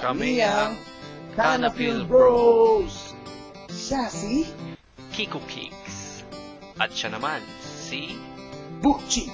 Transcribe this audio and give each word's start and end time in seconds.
Kami 0.00 0.40
ang 0.40 0.80
Canapil 1.36 2.08
Bros! 2.08 3.12
Siya 3.68 4.08
si 4.08 4.48
Kiko 5.12 5.44
Kicks. 5.44 6.24
At 6.80 6.88
siya 6.96 7.12
naman, 7.12 7.44
si... 7.60 8.16
Butchie. 8.80 9.28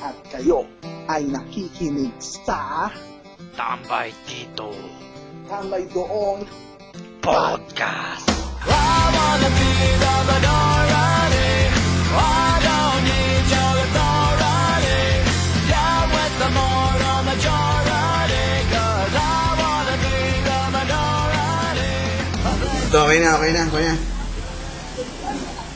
At 0.00 0.16
kayo 0.32 0.64
ay 1.12 1.28
nakikinig 1.28 2.16
sa 2.24 2.88
Tambay 3.52 4.16
Tito 4.24 4.72
Tambay 5.44 5.84
Doong 5.92 6.40
Podcast. 7.20 8.28
Ito, 22.88 23.04
okay 23.04 23.20
na, 23.20 23.36
okay 23.36 23.52
na, 23.52 23.62
okay 23.68 23.84
na. 23.84 23.94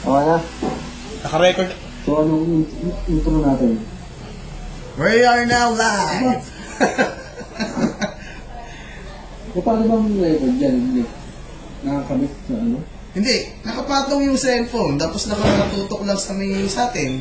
Okay 0.01 0.25
na. 0.25 0.37
Naka-record. 1.21 1.71
So, 2.09 2.25
anong 2.25 2.65
in- 2.65 3.01
intro 3.05 3.37
natin? 3.45 3.77
We 4.97 5.21
are 5.21 5.45
now 5.45 5.77
live! 5.77 6.41
E, 9.53 9.61
paano 9.61 9.85
bang 9.85 10.17
record 10.17 10.55
dyan? 10.57 10.77
Hindi. 10.81 11.05
Nakakabit 11.85 12.33
sa 12.49 12.57
ano? 12.57 12.81
Hindi, 13.13 13.37
nakapatong 13.61 14.25
yung 14.25 14.41
cellphone, 14.41 14.97
tapos 14.97 15.29
nakatutok 15.29 16.09
lang 16.09 16.17
sa 16.17 16.33
may 16.33 16.65
sa 16.73 16.89
atin. 16.89 17.21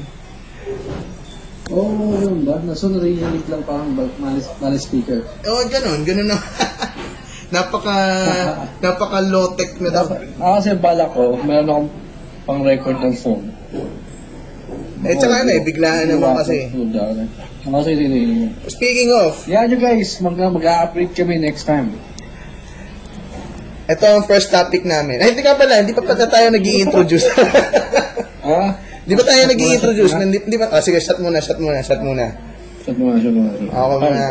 Oo, 1.68 1.92
oh, 1.92 2.16
yun 2.16 2.48
ba? 2.48 2.64
Naso 2.64 2.88
narinig 2.88 3.44
lang 3.52 3.68
parang 3.68 3.92
malis, 3.92 4.48
malis 4.64 4.88
speaker. 4.88 5.28
Oo, 5.44 5.68
ganun, 5.68 6.08
ganun 6.08 6.32
na. 6.32 6.40
napaka, 7.52 7.96
napaka 8.84 9.20
low-tech 9.22 9.78
na 9.84 9.90
daw. 9.92 10.06
Ah, 10.40 10.58
kasi 10.58 10.74
bala 10.76 11.06
ko, 11.12 11.36
meron 11.44 11.68
akong 11.68 11.90
pang 12.48 12.62
record 12.64 12.98
ng 13.00 13.16
phone. 13.16 13.44
Eh, 15.02 15.18
tsaka 15.18 15.46
ano 15.46 15.50
eh, 15.50 15.62
biglaan 15.62 16.10
naman 16.10 16.38
kasi. 16.38 16.70
Ano 16.72 17.74
kasi 17.82 17.92
sige. 17.98 18.20
Speaking 18.70 19.10
of, 19.14 19.34
Yan 19.46 19.70
nyo 19.70 19.78
guys, 19.78 20.18
mag- 20.22 20.38
mag-a-upgrade 20.38 21.14
kami 21.14 21.38
next 21.38 21.66
time. 21.66 21.94
ito 23.92 24.06
ang 24.08 24.24
first 24.24 24.48
topic 24.48 24.88
namin. 24.88 25.20
Ay, 25.20 25.36
hindi 25.36 25.44
ka 25.44 25.60
pala, 25.60 25.84
hindi 25.84 25.92
pa 25.92 26.00
pala 26.00 26.24
tayo 26.24 26.48
nag 26.48 26.64
introduce 26.64 27.28
Ah? 28.40 28.72
Di 29.10 29.18
ba 29.18 29.24
tayo 29.28 29.52
nag 29.52 29.60
introduce 29.60 30.16
Hindi, 30.16 30.40
hindi 30.48 30.56
ba? 30.56 30.72
Ah, 30.72 30.80
sige, 30.80 31.02
shot 31.04 31.20
muna, 31.20 31.44
shot 31.44 31.60
muna, 31.60 31.84
shot 31.84 32.00
muna. 32.00 32.32
Shut 32.82 32.98
mo 32.98 33.14
na, 33.14 33.20
shut 33.20 33.36
mo 33.36 33.42
na. 33.46 33.52
Ako 33.70 33.94
muna. 34.00 34.24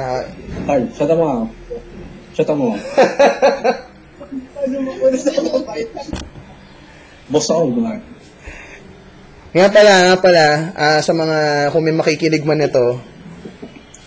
Shut 0.97 1.12
mo 1.12 1.25
ako. 1.28 1.59
Shut 2.41 2.56
mo. 2.56 2.72
Boss 7.28 7.52
ako, 7.52 7.77
Bernard. 7.77 8.00
Nga 9.52 9.69
pala, 9.69 9.94
nga 10.08 10.16
pala, 10.24 10.44
ah, 10.72 11.00
sa 11.05 11.12
mga, 11.12 11.68
kung 11.68 11.84
may 11.84 11.92
makikinig 11.92 12.48
man 12.48 12.64
ito, 12.64 12.96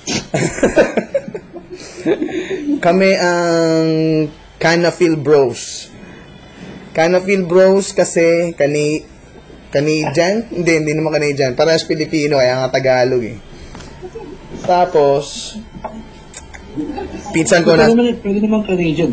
kami 2.85 3.13
ang 3.21 3.85
Canafil 4.57 5.13
Bros. 5.13 5.93
Canafil 6.97 7.45
Bros 7.45 7.93
kasi 7.93 8.57
kani 8.57 9.05
Canadian? 9.69 10.49
Hindi, 10.49 10.81
hindi 10.81 10.97
naman 10.97 11.21
Canadian. 11.21 11.53
Parehas 11.53 11.85
Pilipino, 11.85 12.41
kaya 12.41 12.65
nga 12.65 12.73
Tagalog 12.73 13.21
eh. 13.21 13.37
Tapos, 14.65 15.53
pinsan 17.31 17.61
ko 17.61 17.77
na, 17.77 17.87
Pwede 17.87 17.95
naman, 17.95 18.15
pwede 18.21 18.39
naman 18.41 18.61
Canadian. 18.65 19.11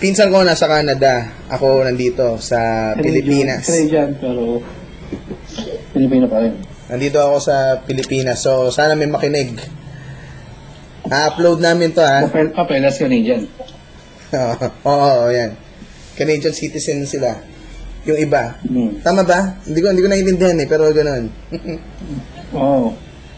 pinsan 0.00 0.28
ko 0.32 0.42
nasa 0.42 0.66
Canada. 0.66 1.28
Ako 1.48 1.84
nandito 1.84 2.40
sa 2.40 2.92
Pilipinas. 2.96 3.68
Canadian, 3.68 4.16
pero 4.18 4.58
Pilipino 5.92 6.26
pa 6.26 6.42
rin. 6.42 6.54
Nandito 6.88 7.18
ako 7.20 7.36
sa 7.38 7.56
Pilipinas. 7.84 8.40
So, 8.42 8.68
sana 8.68 8.96
may 8.96 9.06
makinig. 9.06 9.56
Na-upload 11.06 11.60
namin 11.60 11.92
to, 11.92 12.00
ha? 12.02 12.24
Papel, 12.26 12.50
papelas 12.50 12.96
Canadian. 12.96 13.46
Oo, 14.32 14.54
oo, 14.88 15.08
oo, 15.22 15.28
yan. 15.28 15.52
Canadian 16.16 16.54
citizen 16.54 17.04
sila. 17.04 17.36
Yung 18.02 18.18
iba. 18.18 18.58
Hmm. 18.66 18.98
Tama 19.04 19.22
ba? 19.22 19.60
Hindi 19.62 19.78
ko, 19.78 19.86
hindi 19.92 20.02
ko 20.02 20.08
naiintindihan 20.10 20.58
eh, 20.58 20.66
pero 20.66 20.90
ganun. 20.90 21.30
Oo. 22.58 22.92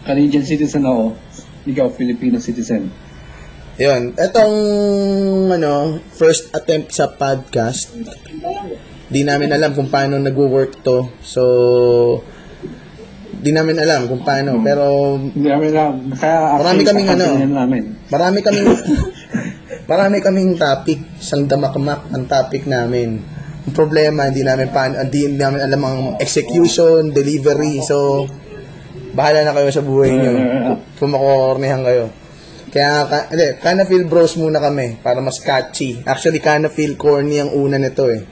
Canadian 0.05 0.45
citizen 0.45 0.89
ako. 0.89 1.13
Ikaw, 1.65 1.87
Filipino 1.93 2.37
citizen. 2.41 2.89
Yun. 3.75 4.15
Etong, 4.15 4.57
ano, 5.51 5.99
first 6.15 6.55
attempt 6.55 6.95
sa 6.95 7.11
podcast. 7.11 7.91
Di 9.11 9.27
namin 9.27 9.51
alam 9.51 9.75
kung 9.75 9.91
paano 9.91 10.15
nagwo-work 10.15 10.79
to. 10.87 11.11
So, 11.27 11.43
di 13.35 13.51
namin 13.51 13.83
alam 13.83 14.07
kung 14.07 14.23
paano. 14.23 14.63
Pero, 14.63 15.19
Hindi 15.19 15.51
namin 15.51 15.69
alam. 15.75 15.95
Kaya 16.15 16.55
Marami 16.55 16.81
kaming 16.87 17.09
ano. 17.19 17.27
Marami 18.15 18.39
kaming 18.47 18.69
marami 19.91 20.17
kaming 20.23 20.53
topic, 20.55 21.03
isang 21.19 21.51
damakmak 21.51 22.15
ang 22.15 22.31
topic 22.31 22.71
namin. 22.71 23.19
Ang 23.67 23.75
problema, 23.75 24.31
hindi 24.31 24.47
namin 24.47 24.71
pa, 24.71 24.87
hindi 24.87 25.35
namin 25.35 25.61
alam 25.67 25.83
ang 25.83 26.01
execution, 26.23 27.11
delivery. 27.11 27.83
So, 27.83 28.31
bahala 29.19 29.43
na 29.43 29.51
kayo 29.51 29.67
sa 29.75 29.83
buhay 29.83 30.15
niyo. 30.15 30.33
Kung 30.95 31.11
makukornihan 31.11 31.83
kayo. 31.83 32.23
Kaya, 32.75 33.07
ka, 33.07 33.31
hindi, 33.31 33.55
kinda 33.63 33.87
feel 33.87 34.03
bros 34.11 34.35
muna 34.35 34.59
kami 34.59 34.99
para 34.99 35.23
mas 35.23 35.39
catchy. 35.39 36.03
Actually, 36.03 36.43
kinda 36.43 36.67
feel 36.67 36.99
corny 36.99 37.39
ang 37.39 37.55
una 37.55 37.79
nito 37.79 38.11
eh. 38.11 38.27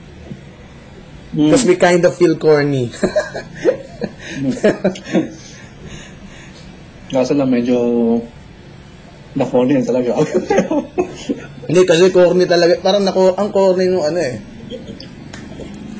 Hmm. 1.31 1.47
Because 1.47 1.63
we 1.63 1.79
kind 1.79 2.03
of 2.03 2.11
feel 2.11 2.35
corny. 2.35 2.91
Kaso 7.13 7.33
lang 7.39 7.55
medyo 7.55 7.77
na-phone 9.31 9.79
yan 9.79 9.87
talaga. 9.87 10.19
Hindi, 11.71 11.81
kasi 11.87 12.11
corny 12.11 12.43
talaga. 12.43 12.83
Parang 12.83 13.07
nako, 13.07 13.39
ang 13.39 13.49
corny 13.49 13.87
nung 13.87 14.03
ano 14.03 14.19
eh. 14.19 14.43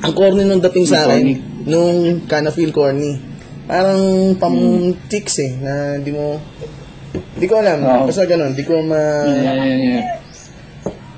Ang 0.04 0.12
corny 0.12 0.44
nung 0.44 0.60
dating 0.60 0.84
sa 0.84 1.08
akin, 1.08 1.24
Corny? 1.24 1.34
nung 1.64 2.20
kind 2.28 2.44
of 2.44 2.52
feel 2.52 2.70
corny. 2.76 3.16
Parang 3.64 4.36
pam 4.36 4.52
chicks 5.08 5.40
eh, 5.40 5.56
na 5.56 5.96
di 5.96 6.12
mo, 6.12 6.36
di 7.14 7.46
ko 7.46 7.62
alam. 7.62 7.80
Oo. 7.82 8.04
Basta 8.10 8.26
ganun, 8.26 8.54
di 8.54 8.64
ko 8.66 8.82
ma... 8.82 8.98
yeah, 9.26 9.54
yeah, 9.54 9.78
yeah. 9.78 10.04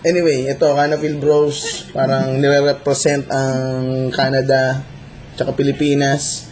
Anyway, 0.07 0.47
ito, 0.47 0.71
Canafil 0.71 1.19
Bros, 1.19 1.91
parang 1.91 2.39
nire-represent 2.39 3.27
ang 3.27 4.07
Canada, 4.15 4.87
tsaka 5.35 5.51
Pilipinas. 5.51 6.47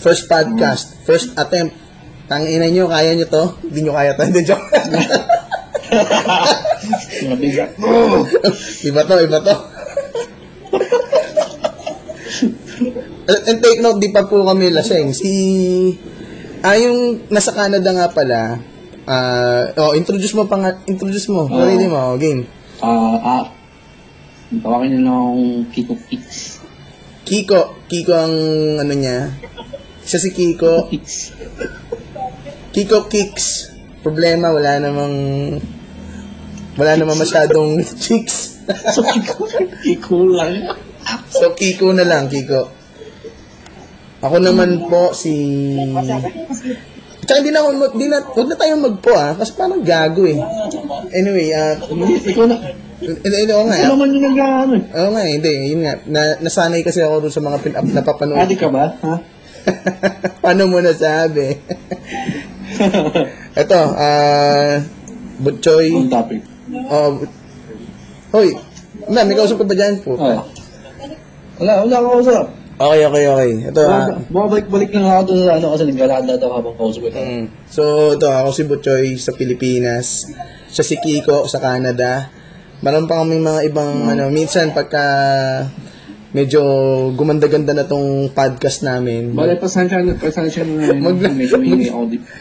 First 0.00 0.24
podcast, 0.24 0.96
first 1.04 1.36
attempt. 1.36 1.76
Tangina 2.24 2.72
nyo, 2.72 2.88
kaya 2.88 3.12
nyo 3.12 3.28
to? 3.28 3.44
Hindi 3.68 3.84
nyo 3.84 3.92
kaya 3.92 4.16
to. 4.16 4.24
Hindi, 4.24 4.48
joke. 4.48 4.64
Mabigat. 7.28 7.70
iba 8.88 9.00
to, 9.04 9.14
iba 9.20 9.38
to. 9.44 9.54
and, 13.28 13.40
and 13.44 13.58
take 13.60 13.84
note, 13.84 14.00
di 14.00 14.08
pa 14.08 14.24
po 14.24 14.40
kami 14.42 14.72
laseng. 14.72 15.12
Si, 15.12 15.32
ah, 16.66 16.74
yung 16.74 17.30
nasa 17.30 17.54
Canada 17.54 17.94
nga 17.94 18.10
pala, 18.10 18.58
ah, 19.06 19.70
oh, 19.78 19.94
introduce 19.94 20.34
mo 20.34 20.50
pa 20.50 20.58
nga, 20.58 20.70
introduce 20.90 21.30
mo, 21.30 21.46
Oo. 21.46 21.54
sarili 21.62 21.86
mo, 21.86 21.98
oh, 22.14 22.18
game. 22.18 22.42
Ah, 22.82 23.18
ah. 23.22 23.44
Tawagin 24.50 24.98
nyo 24.98 25.00
lang 25.02 25.14
akong 25.14 25.46
Kiko 25.74 25.94
Kicks. 26.06 26.38
Kiko, 27.26 27.60
Kiko 27.90 28.12
ang 28.14 28.34
ano 28.78 28.94
niya, 28.94 29.30
siya 30.06 30.18
si 30.22 30.30
Kiko, 30.34 30.86
Kicks. 30.90 31.34
Kiko 32.70 33.06
Kicks. 33.10 33.74
Problema, 34.06 34.54
wala 34.54 34.78
namang, 34.78 35.14
wala 36.78 36.92
namang 36.94 37.18
masyadong 37.18 37.82
chicks. 38.02 38.62
So, 38.94 39.02
Kiko, 39.02 39.50
Kiko 39.82 40.30
lang. 40.30 40.70
So, 41.26 41.58
Kiko 41.58 41.90
na 41.90 42.06
lang, 42.06 42.30
Kiko. 42.30 42.75
Ako 44.24 44.36
naman 44.40 44.88
po 44.88 45.12
si... 45.12 45.32
Tsaka 47.26 47.42
hindi 47.42 47.50
na 47.50 47.66
ako, 47.66 47.68
mag, 47.74 47.94
di 47.98 48.06
na, 48.06 48.22
huwag 48.22 48.48
na 48.48 48.56
tayong 48.56 48.84
magpo 48.86 49.10
ah, 49.10 49.34
kasi 49.34 49.50
parang 49.58 49.82
gago 49.82 50.22
eh. 50.30 50.38
Anyway, 51.10 51.50
ah, 51.50 51.74
Ikaw 51.74 52.44
na. 52.46 52.56
hindi, 53.02 53.50
oo 53.50 53.66
nga. 53.66 53.76
Ikaw 53.82 53.92
naman 53.98 54.08
yung 54.14 54.26
nag-ano 54.30 54.72
eh. 54.78 54.84
Oo 54.94 55.10
nga, 55.10 55.22
hindi, 55.26 55.52
yun 55.74 55.80
nga. 55.82 55.94
Na, 56.06 56.20
nasanay 56.38 56.86
kasi 56.86 57.02
ako 57.02 57.26
dun 57.26 57.34
sa 57.34 57.42
mga 57.42 57.58
pin-up 57.66 57.88
na 57.90 58.06
papanood. 58.06 58.38
Adi 58.38 58.54
ka 58.54 58.70
ba? 58.70 58.94
Ha? 59.02 59.14
Paano 60.44 60.70
mo 60.70 60.78
nasabi? 60.78 61.58
Ito, 63.66 63.80
ah, 63.98 64.78
Butchoy. 65.42 65.98
On 65.98 66.06
topic. 66.06 66.46
Oh, 66.90 67.26
hoy, 68.32 68.54
ma'am, 69.10 69.26
may 69.26 69.34
kausap 69.34 69.58
ka 69.58 69.66
ba 69.66 69.74
dyan 69.74 69.98
po? 70.02 70.14
Oh. 70.14 70.46
Wala, 71.58 71.82
wala 71.82 71.96
ako 71.98 72.08
usap. 72.22 72.46
Okay, 72.76 73.00
okay, 73.08 73.24
okay. 73.24 73.50
Ito, 73.72 73.80
ah, 73.88 74.20
Bumabalik-balik 74.28 74.92
lang 74.92 75.08
ako 75.08 75.22
doon 75.32 75.40
sa 75.48 75.52
ano 75.56 75.66
kasi 75.72 75.82
naglalanda 75.88 76.36
daw 76.36 76.60
habang 76.60 76.76
kausap 76.76 77.08
ko. 77.08 77.16
Mm. 77.16 77.48
So, 77.72 78.12
ito, 78.12 78.28
ako 78.28 78.48
si 78.52 78.62
Butchoy 78.68 79.06
sa 79.16 79.32
Pilipinas. 79.32 80.28
siya 80.68 80.84
si 80.84 81.00
Kiko 81.00 81.48
sa 81.48 81.56
Canada. 81.56 82.28
Meron 82.84 83.08
pa 83.08 83.24
kami 83.24 83.40
mga 83.40 83.72
ibang 83.72 84.04
ano, 84.04 84.28
minsan 84.28 84.76
pagka 84.76 85.00
medyo 86.36 86.60
gumanda-ganda 87.16 87.72
na 87.72 87.88
tong 87.88 88.28
podcast 88.36 88.84
namin. 88.84 89.32
Bale, 89.32 89.56
pasensya 89.56 90.04
na, 90.04 90.12
pasensya 90.12 90.68
na. 90.68 90.92
Mag- 91.00 91.16
may 91.32 91.48
may. 91.48 91.88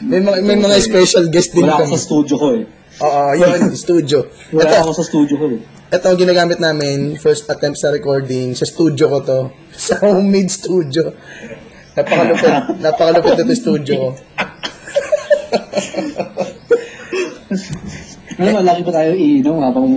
May 0.04 0.20
mga, 0.20 0.38
may 0.44 0.58
mga 0.60 0.78
special 0.84 1.32
guest 1.32 1.56
din 1.56 1.64
Wala 1.64 1.80
kami. 1.80 1.88
ako 1.88 1.96
sa 1.96 2.02
studio 2.04 2.36
ko 2.36 2.48
eh. 2.60 2.64
Oo, 2.96 3.24
yun, 3.40 3.60
studio. 3.72 4.28
Wala 4.52 4.68
Ito, 4.68 4.76
ako 4.84 4.92
sa 5.00 5.04
studio 5.08 5.36
ko 5.40 5.46
eh. 5.56 5.60
Ito 5.96 6.06
ang 6.12 6.20
ginagamit 6.20 6.60
namin, 6.60 7.16
first 7.16 7.48
attempt 7.48 7.80
sa 7.80 7.92
recording, 7.92 8.52
sa 8.52 8.68
studio 8.68 9.08
ko 9.08 9.20
to. 9.24 9.40
Sa 9.76 10.00
homemade 10.00 10.52
studio. 10.52 11.12
Napakalupit, 11.96 12.54
napakalupit 12.84 13.44
ito 13.44 13.56
studio 13.56 13.94
ko. 13.96 14.10
Ano, 18.36 18.60
lagi 18.68 18.84
pa 18.84 18.92
tayo 18.92 19.16
iinom 19.16 19.64
habang... 19.64 19.88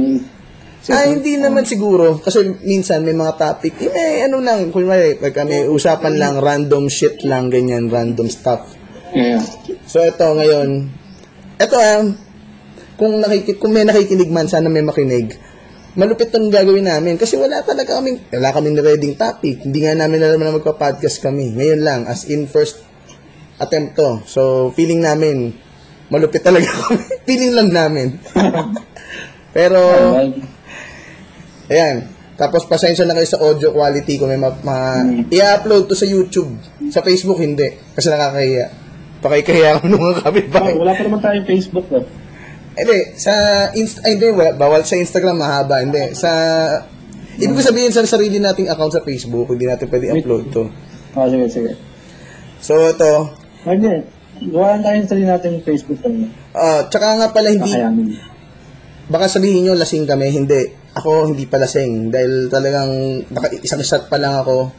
Ah, 0.95 1.11
hindi 1.11 1.37
naman 1.37 1.67
siguro. 1.67 2.23
Kasi 2.23 2.55
minsan 2.63 3.03
may 3.03 3.13
mga 3.13 3.35
topic, 3.35 3.75
eh, 3.91 4.23
ano 4.25 4.39
lang, 4.39 4.71
kunwari, 4.71 5.19
pag 5.19 5.43
may 5.43 5.67
usapan 5.67 6.15
lang, 6.17 6.39
random 6.39 6.87
shit 6.87 7.27
lang, 7.27 7.51
ganyan, 7.51 7.91
random 7.91 8.31
stuff. 8.31 8.79
Yeah. 9.11 9.43
So, 9.91 10.07
ito 10.07 10.23
ngayon, 10.23 10.87
ito 11.59 11.75
ah, 11.75 12.07
kung, 12.95 13.19
nakikit, 13.19 13.59
kung 13.59 13.75
may 13.75 13.83
nakikinig 13.83 14.31
man, 14.31 14.47
sana 14.47 14.71
may 14.71 14.87
makinig. 14.87 15.35
Malupit 15.99 16.31
itong 16.31 16.47
gagawin 16.49 16.87
namin 16.87 17.19
kasi 17.19 17.35
wala 17.35 17.59
talaga 17.61 17.99
kaming, 17.99 18.23
wala 18.31 18.55
kaming 18.55 18.79
reading 18.79 19.19
topic. 19.19 19.67
Hindi 19.67 19.83
nga 19.83 19.99
namin 19.99 20.23
alam 20.23 20.39
na 20.39 20.55
magpa-podcast 20.55 21.19
kami. 21.19 21.59
Ngayon 21.59 21.81
lang, 21.83 22.01
as 22.07 22.23
in 22.25 22.47
first 22.47 22.87
attempt 23.59 23.99
to. 23.99 24.23
So, 24.25 24.71
feeling 24.73 25.03
namin, 25.03 25.59
malupit 26.07 26.47
talaga 26.47 26.71
kami. 26.79 27.03
feeling 27.27 27.51
lang 27.51 27.69
namin. 27.69 28.15
Pero, 29.57 29.79
Ayan. 31.69 32.09
Tapos 32.39 32.63
pasensya 32.65 33.03
na 33.03 33.13
kayo 33.13 33.27
sa 33.27 33.43
audio 33.43 33.75
quality 33.75 34.15
kung 34.17 34.31
may 34.31 34.39
ma- 34.39 34.55
ma- 34.63 35.03
i-upload 35.27 35.91
to 35.91 35.99
sa 35.99 36.07
YouTube. 36.07 36.55
Sa 36.89 37.03
Facebook, 37.03 37.43
hindi. 37.43 37.75
Kasi 37.93 38.07
nakakahiya. 38.09 38.67
Pakikahiya 39.19 39.83
ko 39.83 39.85
nung 39.91 40.15
kapitbahay. 40.15 40.79
Wala 40.79 40.95
pa 40.95 41.03
naman 41.03 41.19
tayong 41.19 41.45
Facebook 41.45 41.91
eh. 41.91 42.07
Hindi, 42.79 42.99
sa 43.15 43.33
Inst 43.73 43.99
ay, 44.03 44.15
hindi, 44.15 44.31
wala, 44.31 44.55
bawal 44.55 44.83
sa 44.83 44.95
Instagram 44.95 45.37
mahaba. 45.37 45.83
Hindi, 45.83 46.15
sa 46.15 46.31
Ibig 47.39 47.55
ko 47.55 47.63
sabihin 47.63 47.95
sa 47.95 48.03
sarili 48.03 48.43
nating 48.43 48.67
account 48.67 48.91
sa 48.91 49.03
Facebook, 49.03 49.47
hindi 49.49 49.67
natin 49.67 49.87
pwede 49.87 50.11
upload 50.11 50.51
to. 50.51 50.67
Ah, 51.15 51.31
sige, 51.31 51.47
sige. 51.47 51.71
So, 52.59 52.91
ito. 52.91 53.31
Hindi. 53.63 54.03
Gawa 54.51 54.75
lang 54.75 54.83
tayo 54.83 54.97
sa 55.03 55.09
sarili 55.09 55.27
natin 55.27 55.51
Facebook 55.63 55.99
kami. 55.99 56.27
ah 56.51 56.87
tsaka 56.87 57.15
nga 57.15 57.31
pala 57.31 57.51
hindi, 57.51 57.71
Kakayanin. 57.71 58.11
baka 59.07 59.27
sabihin 59.27 59.67
nyo 59.67 59.75
lasing 59.75 60.03
kami, 60.03 60.31
hindi. 60.31 60.67
Ako 60.95 61.31
hindi 61.31 61.47
pa 61.47 61.59
lasing 61.59 62.11
dahil 62.11 62.51
talagang 62.51 62.91
naka, 63.31 63.55
isang 63.55 63.83
shot 63.83 64.11
pa 64.11 64.19
lang 64.19 64.35
ako. 64.35 64.75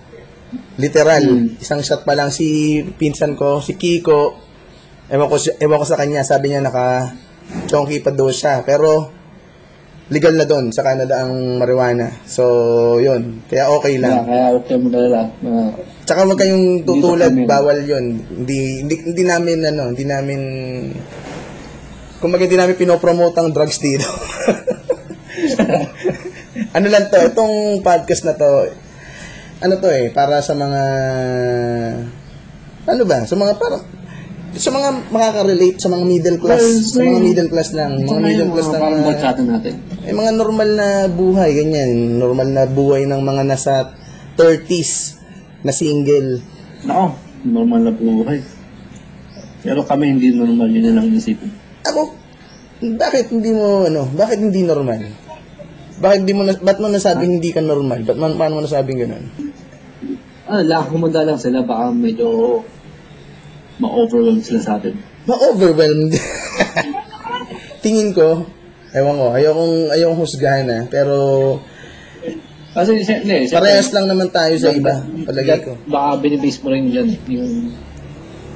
Literal, 0.76 1.24
isang 1.56 1.80
shot 1.80 2.04
pa 2.04 2.12
lang 2.12 2.28
si 2.28 2.80
pinsan 2.96 3.36
ko, 3.36 3.60
si 3.60 3.76
Kiko. 3.76 4.36
Ewan 5.08 5.28
ko, 5.28 5.36
si- 5.40 5.56
ewan 5.56 5.80
ko 5.80 5.88
sa 5.88 5.96
kanya, 5.96 6.24
sabi 6.24 6.52
niya 6.52 6.60
naka 6.60 7.16
chonky 7.70 8.02
pa 8.02 8.12
daw 8.14 8.30
siya. 8.30 8.62
Pero 8.66 9.20
legal 10.10 10.34
na 10.34 10.46
doon 10.50 10.74
sa 10.74 10.82
Canada 10.82 11.22
ang 11.22 11.62
marijuana. 11.62 12.10
So, 12.26 12.98
yun. 12.98 13.46
Kaya 13.46 13.70
okay 13.70 14.02
lang. 14.02 14.26
kaya 14.26 14.58
okay 14.58 14.76
mo 14.82 14.90
dala. 14.90 15.30
Uh, 15.46 15.70
Tsaka 16.10 16.26
wag 16.26 16.42
kayong 16.42 16.82
tutulad, 16.82 17.34
bawal 17.46 17.86
yun. 17.86 18.26
Hindi, 18.26 18.82
hindi, 18.82 18.96
hindi 19.06 19.24
namin, 19.24 19.58
ano, 19.70 19.94
hindi 19.94 20.06
namin, 20.10 20.42
kung 22.18 22.34
hindi 22.34 22.58
namin 22.58 22.74
pinopromote 22.74 23.38
ang 23.38 23.54
drugs 23.54 23.78
dito. 23.78 24.10
ano 26.78 26.88
lang 26.90 27.14
to, 27.14 27.18
itong 27.30 27.86
podcast 27.86 28.26
na 28.26 28.34
to, 28.34 28.74
ano 29.62 29.74
to 29.78 29.90
eh, 29.94 30.10
para 30.10 30.42
sa 30.42 30.58
mga, 30.58 30.82
ano 32.90 33.04
ba, 33.06 33.30
sa 33.30 33.36
mga 33.38 33.54
parang, 33.62 33.86
sa 34.56 34.70
mga 34.70 34.90
makaka-relate 35.10 35.78
sa 35.78 35.90
mga 35.90 36.04
middle 36.04 36.38
class, 36.38 36.66
sa 36.92 37.02
mga 37.02 37.20
middle 37.22 37.50
class 37.50 37.70
lang, 37.72 37.92
mga 38.02 38.22
middle 38.24 38.52
class 38.52 38.68
lang, 38.68 38.82
Parang 38.82 39.00
na- 39.00 39.08
barkada 39.08 39.42
natin. 39.42 39.74
eh, 40.02 40.12
mga 40.12 40.32
normal 40.34 40.70
na 40.74 40.88
buhay, 41.06 41.50
ganyan. 41.54 41.90
Normal 42.18 42.48
na 42.50 42.64
buhay 42.66 43.06
ng 43.06 43.22
mga 43.22 43.44
nasa 43.46 43.94
30s 44.34 45.20
na 45.62 45.70
single. 45.70 46.42
Nako, 46.82 47.14
normal 47.44 47.82
na 47.84 47.94
buhay. 47.94 48.40
Pero 49.60 49.84
kami 49.84 50.16
hindi 50.16 50.32
normal, 50.32 50.72
yun 50.72 50.96
lang 50.96 51.12
isipin. 51.12 51.52
Ako, 51.84 52.16
bakit 52.96 53.30
hindi 53.30 53.52
mo, 53.52 53.86
ano, 53.86 54.08
bakit 54.10 54.40
hindi 54.40 54.64
normal? 54.64 55.04
Bakit 56.00 56.24
di 56.24 56.32
mo, 56.32 56.48
na, 56.48 56.56
ba't 56.56 56.80
mo 56.80 56.88
nasabing 56.88 57.38
hindi 57.38 57.52
ka 57.52 57.60
normal? 57.60 58.08
Ba't 58.08 58.16
man, 58.16 58.40
paano 58.40 58.56
mo 58.56 58.62
nasabing 58.64 59.04
ganun? 59.04 59.26
Ah, 60.48 60.64
lang, 60.64 60.88
humanda 60.88 61.28
lang 61.28 61.36
sila, 61.36 61.60
baka 61.62 61.92
medyo 61.92 62.64
ma-overwhelm 63.80 64.44
sila 64.44 64.60
sa 64.60 64.72
atin. 64.78 64.96
Ma-overwhelmed. 65.26 66.14
Tingin 67.84 68.12
ko, 68.12 68.44
ewan 68.92 69.16
ko, 69.16 69.28
ayokong, 69.32 69.76
ayokong 69.96 70.20
husgahan 70.20 70.66
na, 70.68 70.80
pero 70.92 71.16
Kasi, 72.76 73.02
si- 73.02 73.24
hindi, 73.26 73.50
parehas 73.50 73.90
lang 73.96 74.06
naman 74.06 74.30
tayo 74.30 74.54
sa 74.60 74.70
iba, 74.70 75.02
palagay 75.26 75.66
ko. 75.66 75.74
Baka 75.90 76.22
binibase 76.22 76.60
mo 76.62 76.70
rin 76.70 76.92
dyan 76.92 77.10
yung 77.26 77.74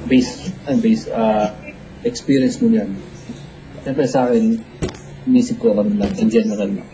base, 0.06 0.52
ah, 0.68 0.76
base, 0.76 1.04
ah, 1.10 1.48
experience 2.04 2.60
mo 2.60 2.70
yan. 2.70 2.92
Siyempre 3.82 4.06
sa 4.06 4.28
akin, 4.28 4.60
inisip 5.24 5.58
ko 5.58 5.72
lang 5.72 5.96
lang, 5.96 6.12
in 6.20 6.28
general 6.28 6.68
lang. 6.68 6.88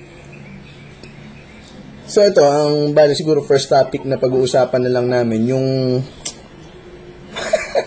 So 2.10 2.26
ito, 2.26 2.42
ang 2.42 2.90
bali 2.90 3.14
siguro 3.14 3.42
first 3.42 3.70
topic 3.70 4.02
na 4.02 4.18
pag-uusapan 4.18 4.82
na 4.82 4.90
lang 4.90 5.06
namin, 5.06 5.46
yung... 5.46 5.66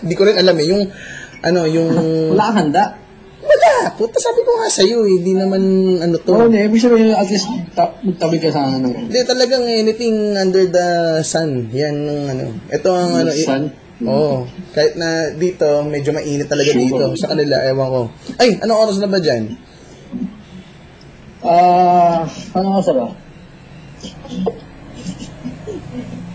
Hindi 0.03 0.15
ko 0.19 0.23
rin 0.27 0.38
alam 0.38 0.55
eh, 0.59 0.65
yung... 0.67 0.83
Ano, 1.44 1.59
yung... 1.67 1.89
Wala 2.35 2.51
kang 2.51 2.59
handa. 2.67 2.83
Wala! 3.44 3.71
Puta, 4.00 4.17
sabi 4.19 4.39
ko 4.47 4.51
nga 4.55 4.71
sa'yo 4.71 5.03
eh, 5.03 5.19
hindi 5.19 5.35
naman 5.35 5.63
ano 6.00 6.15
to. 6.15 6.31
Oo, 6.31 6.47
hindi. 6.47 6.63
Ibig 6.63 6.79
sabihin, 6.79 7.11
at 7.11 7.27
least, 7.27 7.47
ta- 7.75 7.95
magtabi 8.00 8.39
ka 8.39 8.55
sana 8.55 8.79
ng 8.79 9.11
Hindi, 9.11 9.19
talagang 9.27 9.63
anything 9.67 10.39
under 10.39 10.63
the 10.71 10.88
sun. 11.27 11.67
Yan 11.75 11.95
ang 12.07 12.21
ano. 12.31 12.45
Ito 12.71 12.89
ang 12.91 13.11
ano. 13.19 13.31
sun. 13.35 13.63
Oo. 14.03 14.47
Kahit 14.71 14.95
na 14.95 15.35
dito, 15.35 15.83
medyo 15.88 16.15
mainit 16.15 16.47
talaga 16.47 16.71
dito. 16.71 17.15
Sa 17.19 17.31
kanila, 17.31 17.59
ewan 17.67 17.88
ko. 17.91 18.01
Ay, 18.39 18.59
anong 18.63 18.79
oras 18.88 18.97
na 19.03 19.11
ba 19.11 19.19
dyan? 19.19 19.59
Ah, 21.44 22.23
ano 22.56 22.80
ka 22.80 22.92
ba? 22.95 23.07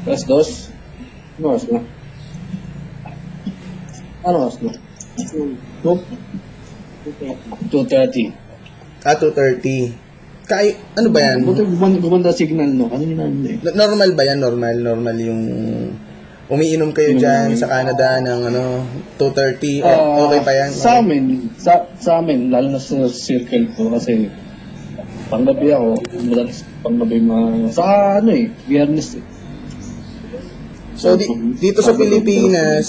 Alas 0.05 0.25
dos? 0.29 0.49
Ano 1.41 1.57
oras 1.57 1.65
na? 1.73 1.81
Ano 4.25 4.37
oras 4.45 4.57
na? 4.61 4.73
Two? 5.83 5.99
2.30. 7.71 8.33
Ah, 9.03 9.15
2.30. 9.15 9.95
Kay, 10.45 10.67
ano 10.97 11.09
ba 11.13 11.21
yan? 11.21 11.45
Buti 11.45 11.61
gumanda, 11.63 11.99
gumanda 12.01 12.31
signal, 12.33 12.73
no? 12.73 12.89
Ano 12.89 13.05
yun 13.05 13.21
ano 13.21 13.37
eh? 13.45 13.61
N- 13.61 13.77
Normal 13.77 14.11
ba 14.17 14.23
yan? 14.25 14.41
Normal, 14.41 14.75
normal 14.77 15.17
yung 15.19 15.43
umiinom 16.49 16.97
kayo 16.97 17.13
dyan 17.13 17.53
sa 17.53 17.69
Canada 17.69 18.17
ng 18.19 18.41
ano, 18.49 18.63
2.30. 19.21 19.85
O, 19.85 19.87
Ah, 19.87 20.25
okay 20.25 20.41
pa 20.41 20.53
yan? 20.57 20.71
Sa 20.73 20.91
amin, 20.99 21.25
sa, 21.55 21.73
sa 21.95 22.11
amin, 22.19 22.49
lalo 22.49 22.73
na 22.73 22.81
sa 22.81 23.05
circle 23.07 23.69
ko, 23.77 23.93
kasi 23.93 24.33
panggabi 25.29 25.69
ako, 25.69 26.01
madalas 26.25 26.65
panggabi 26.81 27.21
mga, 27.21 27.49
sa 27.69 27.85
ano 28.17 28.33
eh, 28.33 28.49
biyernes 28.65 29.21
eh. 29.21 29.25
So, 30.97 31.15
di- 31.15 31.29
dito 31.61 31.79
sa 31.79 31.93
Pilipinas. 31.93 32.89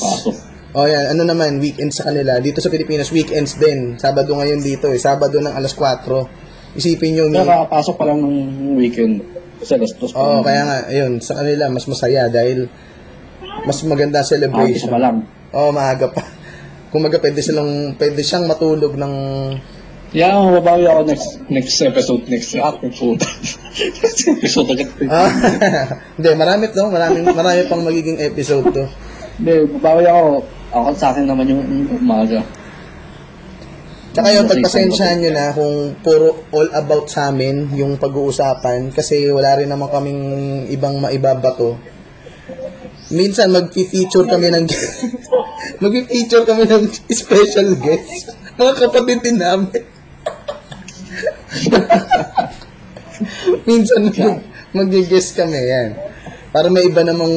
Oh 0.74 0.86
yan, 0.86 1.14
ano 1.14 1.24
naman, 1.26 1.58
weekend 1.58 1.90
sa 1.90 2.08
kanila. 2.08 2.38
Dito 2.38 2.60
sa 2.60 2.70
Pilipinas, 2.70 3.10
weekends 3.10 3.58
din. 3.58 3.98
Sabado 3.98 4.34
ngayon 4.34 4.62
dito 4.62 4.90
eh. 4.90 5.00
Sabado 5.02 5.38
ng 5.38 5.54
alas 5.54 5.74
4. 5.74 6.78
Isipin 6.78 7.18
nyo, 7.18 7.26
may... 7.30 7.42
Kaya 7.42 7.66
kakapasok 7.66 7.96
pa 7.98 8.06
lang 8.06 8.20
ng 8.22 8.36
weekend. 8.78 9.26
Kasi 9.60 9.76
alas 9.76 9.92
dos 9.98 10.14
pa 10.14 10.22
Oo, 10.22 10.40
lang. 10.40 10.46
kaya 10.46 10.62
nga, 10.64 10.78
ayun, 10.88 11.14
sa 11.20 11.34
kanila, 11.36 11.68
mas 11.68 11.86
masaya 11.90 12.30
dahil 12.30 12.70
mas 13.66 13.82
maganda 13.84 14.24
celebration. 14.24 14.88
pa 14.88 15.02
lang. 15.02 15.26
Oo, 15.52 15.74
maaga 15.74 16.08
pa. 16.14 16.22
Kung 16.94 17.06
maga, 17.06 17.22
pwede 17.22 17.42
silang, 17.42 17.94
pwede 17.98 18.22
siyang 18.22 18.46
matulog 18.46 18.98
ng... 18.98 19.14
Yan, 20.10 20.42
mababawi 20.42 20.90
ako 20.90 21.02
next 21.06 21.38
next 21.54 21.78
episode, 21.86 22.26
next 22.26 22.58
ating 22.58 22.90
puta. 22.98 23.30
next 24.02 24.26
episode 24.26 24.66
agad. 24.74 24.90
Ah, 25.06 25.30
hindi, 26.18 26.30
marami 26.34 26.66
to, 26.74 26.82
marami, 26.90 27.22
marami 27.22 27.62
pang 27.70 27.86
magiging 27.86 28.18
episode 28.18 28.74
to. 28.74 28.90
Hindi, 29.38 29.70
babawi 29.78 30.10
ako. 30.10 30.26
Ako 30.70 30.94
sa 30.94 31.10
akin 31.14 31.26
naman 31.26 31.50
yung 31.50 31.66
umaga. 31.90 32.46
Tsaka 34.10 34.28
yun, 34.34 34.46
Kasi 34.46 34.54
pagpasensyahan 34.58 35.18
nyo 35.22 35.32
na 35.34 35.54
kung 35.54 35.74
puro 36.02 36.46
all 36.50 36.70
about 36.74 37.06
sa 37.10 37.30
amin 37.30 37.70
yung 37.78 37.98
pag-uusapan 38.02 38.90
kasi 38.90 39.30
wala 39.30 39.54
rin 39.58 39.70
naman 39.70 39.90
kaming 39.90 40.22
ibang 40.74 40.98
maibabato. 40.98 41.78
Minsan 43.10 43.54
mag-feature 43.54 44.26
kami 44.30 44.54
ng 44.54 44.66
mag-feature 45.84 46.46
kami 46.46 46.66
ng 46.70 46.86
special 47.10 47.74
guest. 47.82 48.34
Mga 48.58 48.74
kapatid 48.78 49.20
din 49.26 49.38
namin. 49.42 49.74
Minsan 53.70 54.10
mag- 54.14 54.46
mag-guess 54.74 55.34
kami 55.34 55.58
yan. 55.58 55.98
Para 56.50 56.70
may 56.74 56.86
iba 56.90 57.02
namang, 57.06 57.34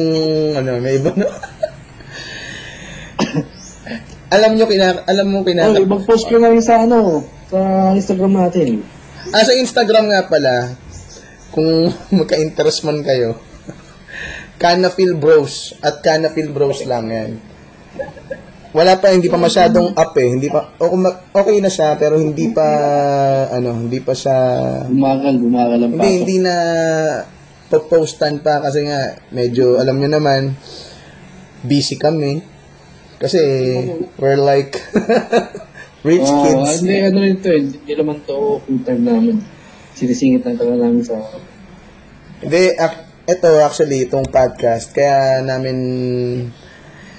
ano, 0.57 0.81
may 0.81 0.97
iba 0.97 1.13
na. 1.13 1.25
alam 4.33 4.57
nyo, 4.57 4.65
kina, 4.65 5.05
alam 5.05 5.27
mo, 5.29 5.45
kina, 5.45 5.69
Oh, 5.69 5.77
mag-post 5.85 6.25
ko 6.25 6.41
na 6.41 6.49
yun 6.49 6.65
sa 6.65 6.81
ano, 6.81 7.21
sa 7.47 7.59
Instagram 7.93 8.33
natin. 8.33 8.81
Ah, 9.29 9.45
sa 9.45 9.53
Instagram 9.53 10.09
nga 10.09 10.25
pala, 10.25 10.73
kung 11.53 11.69
magka-interest 12.19 12.81
man 12.83 13.05
kayo, 13.05 13.37
Canafil 14.57 15.13
Bros 15.13 15.77
at 15.79 16.01
Canafil 16.01 16.49
Bros 16.49 16.81
lang 16.89 17.07
yan. 17.09 17.31
Wala 18.73 18.97
pa, 18.97 19.13
hindi 19.13 19.29
pa 19.29 19.37
masyadong 19.37 19.93
up 19.93 20.17
eh. 20.17 20.33
Hindi 20.33 20.49
pa, 20.49 20.73
o, 20.81 20.89
kung 20.89 21.05
ma- 21.05 21.19
okay 21.29 21.61
na 21.61 21.69
siya, 21.69 21.93
pero 21.93 22.17
hindi 22.17 22.49
pa, 22.49 22.65
ano, 23.53 23.85
hindi 23.85 24.01
pa 24.01 24.17
siya, 24.17 24.37
Bumagal, 24.89 25.35
bumagal 25.37 25.77
ang 25.77 25.91
hindi, 25.93 26.09
hindi 26.25 26.37
na 26.41 26.55
postan 27.69 28.41
pa 28.41 28.65
kasi 28.65 28.89
nga, 28.89 29.13
medyo, 29.29 29.77
alam 29.77 30.01
nyo 30.01 30.09
naman, 30.09 30.57
busy 31.61 32.01
kami. 32.01 32.41
Kasi, 33.23 33.39
we're 34.19 34.35
like, 34.35 34.75
rich 36.07 36.27
Oo, 36.27 36.43
kids. 36.43 36.83
hindi, 36.83 36.95
ano 36.99 37.19
ito 37.23 37.47
eh, 37.47 37.63
hindi 37.63 37.93
naman 37.95 38.19
to 38.27 38.59
full 38.59 38.83
time 38.83 39.03
namin. 39.07 39.39
Sinisingit 39.95 40.43
lang 40.43 40.59
talaga 40.59 40.83
namin 40.83 41.07
sa... 41.07 41.15
Hindi, 42.43 42.75
ac- 42.75 43.07
ito 43.23 43.47
actually, 43.63 44.03
itong 44.03 44.27
podcast, 44.27 44.91
kaya 44.91 45.39
namin, 45.39 45.77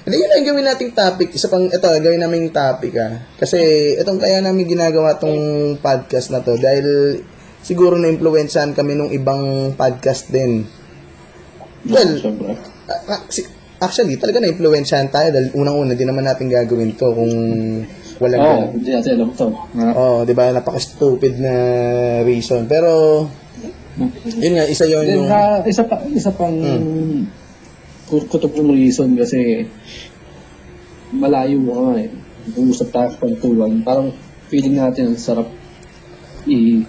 hindi 0.05 0.15
yun 0.21 0.29
ang 0.29 0.45
gawin 0.45 0.65
nating 0.69 0.93
topic, 0.93 1.33
isa 1.33 1.49
pang, 1.49 1.65
ito, 1.65 1.81
gawin 1.81 2.21
namin 2.21 2.53
topic 2.53 2.93
ah. 3.01 3.25
Kasi, 3.41 3.57
itong 3.97 4.21
kaya 4.21 4.45
namin 4.45 4.69
ginagawa 4.69 5.17
tong 5.17 5.33
podcast 5.81 6.29
na 6.29 6.45
to, 6.45 6.53
dahil 6.61 7.17
siguro 7.65 7.97
na-influensyahan 7.97 8.77
kami 8.77 8.93
nung 8.93 9.09
ibang 9.09 9.73
podcast 9.73 10.29
din. 10.29 10.69
Well. 11.89 12.21
Ah, 12.85 13.17
ah, 13.17 13.21
si- 13.33 13.49
actually, 13.77 14.15
talaga 14.15 14.39
na-influensyahan 14.39 15.09
tayo 15.09 15.29
dahil 15.29 15.51
unang-una, 15.53 15.93
di 15.93 16.03
naman 16.03 16.23
natin 16.23 16.47
gagawin 16.47 16.93
to 16.93 17.07
kung 17.09 17.33
walang 18.15 18.39
Oo, 18.39 18.47
ganun. 18.47 18.69
hindi 18.73 18.89
natin 18.89 19.11
alam 19.13 19.29
to. 19.31 19.47
Ha? 19.51 19.87
Oh, 19.93 20.17
'di 20.23 20.31
ba? 20.31 20.47
Napaka-stupid 20.49 21.33
na 21.35 21.53
reason. 22.23 22.63
Pero 22.65 23.23
yun 24.33 24.53
nga 24.55 24.65
isa 24.65 24.83
Then, 24.85 25.07
yung 25.13 25.27
ha, 25.27 25.59
isa 25.61 25.83
pa, 25.83 25.99
isa 26.07 26.31
pang 26.31 26.55
Hmm. 26.55 27.27
kut- 28.05 28.27
kutob 28.27 28.53
ng 28.53 28.71
reason 28.71 29.15
kasi 29.15 29.67
malayo 31.11 31.57
mo 31.57 31.91
nga 31.91 32.03
eh. 32.03 32.09
Uusap 32.55 32.91
tayo 32.91 33.09
sa 33.09 33.17
kwentuhan. 33.17 33.81
Parang 33.81 34.13
feeling 34.47 34.77
natin 34.77 35.11
ang 35.11 35.19
sarap 35.19 35.49
i- 36.45 36.85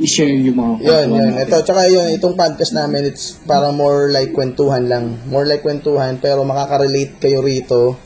i-share 0.00 0.32
yung 0.32 0.56
mga 0.56 0.72
yun, 0.80 1.06
yun. 1.12 1.30
natin. 1.36 1.44
Ito, 1.44 1.56
tsaka 1.62 1.82
yun, 1.92 2.08
itong 2.16 2.34
podcast 2.34 2.72
namin, 2.72 3.12
it's 3.12 3.36
parang 3.44 3.76
more 3.76 4.08
like 4.08 4.32
kwentuhan 4.32 4.88
lang. 4.88 5.20
More 5.28 5.44
like 5.44 5.60
kwentuhan, 5.60 6.16
pero 6.18 6.42
makaka-relate 6.42 7.20
kayo 7.20 7.44
rito. 7.44 8.00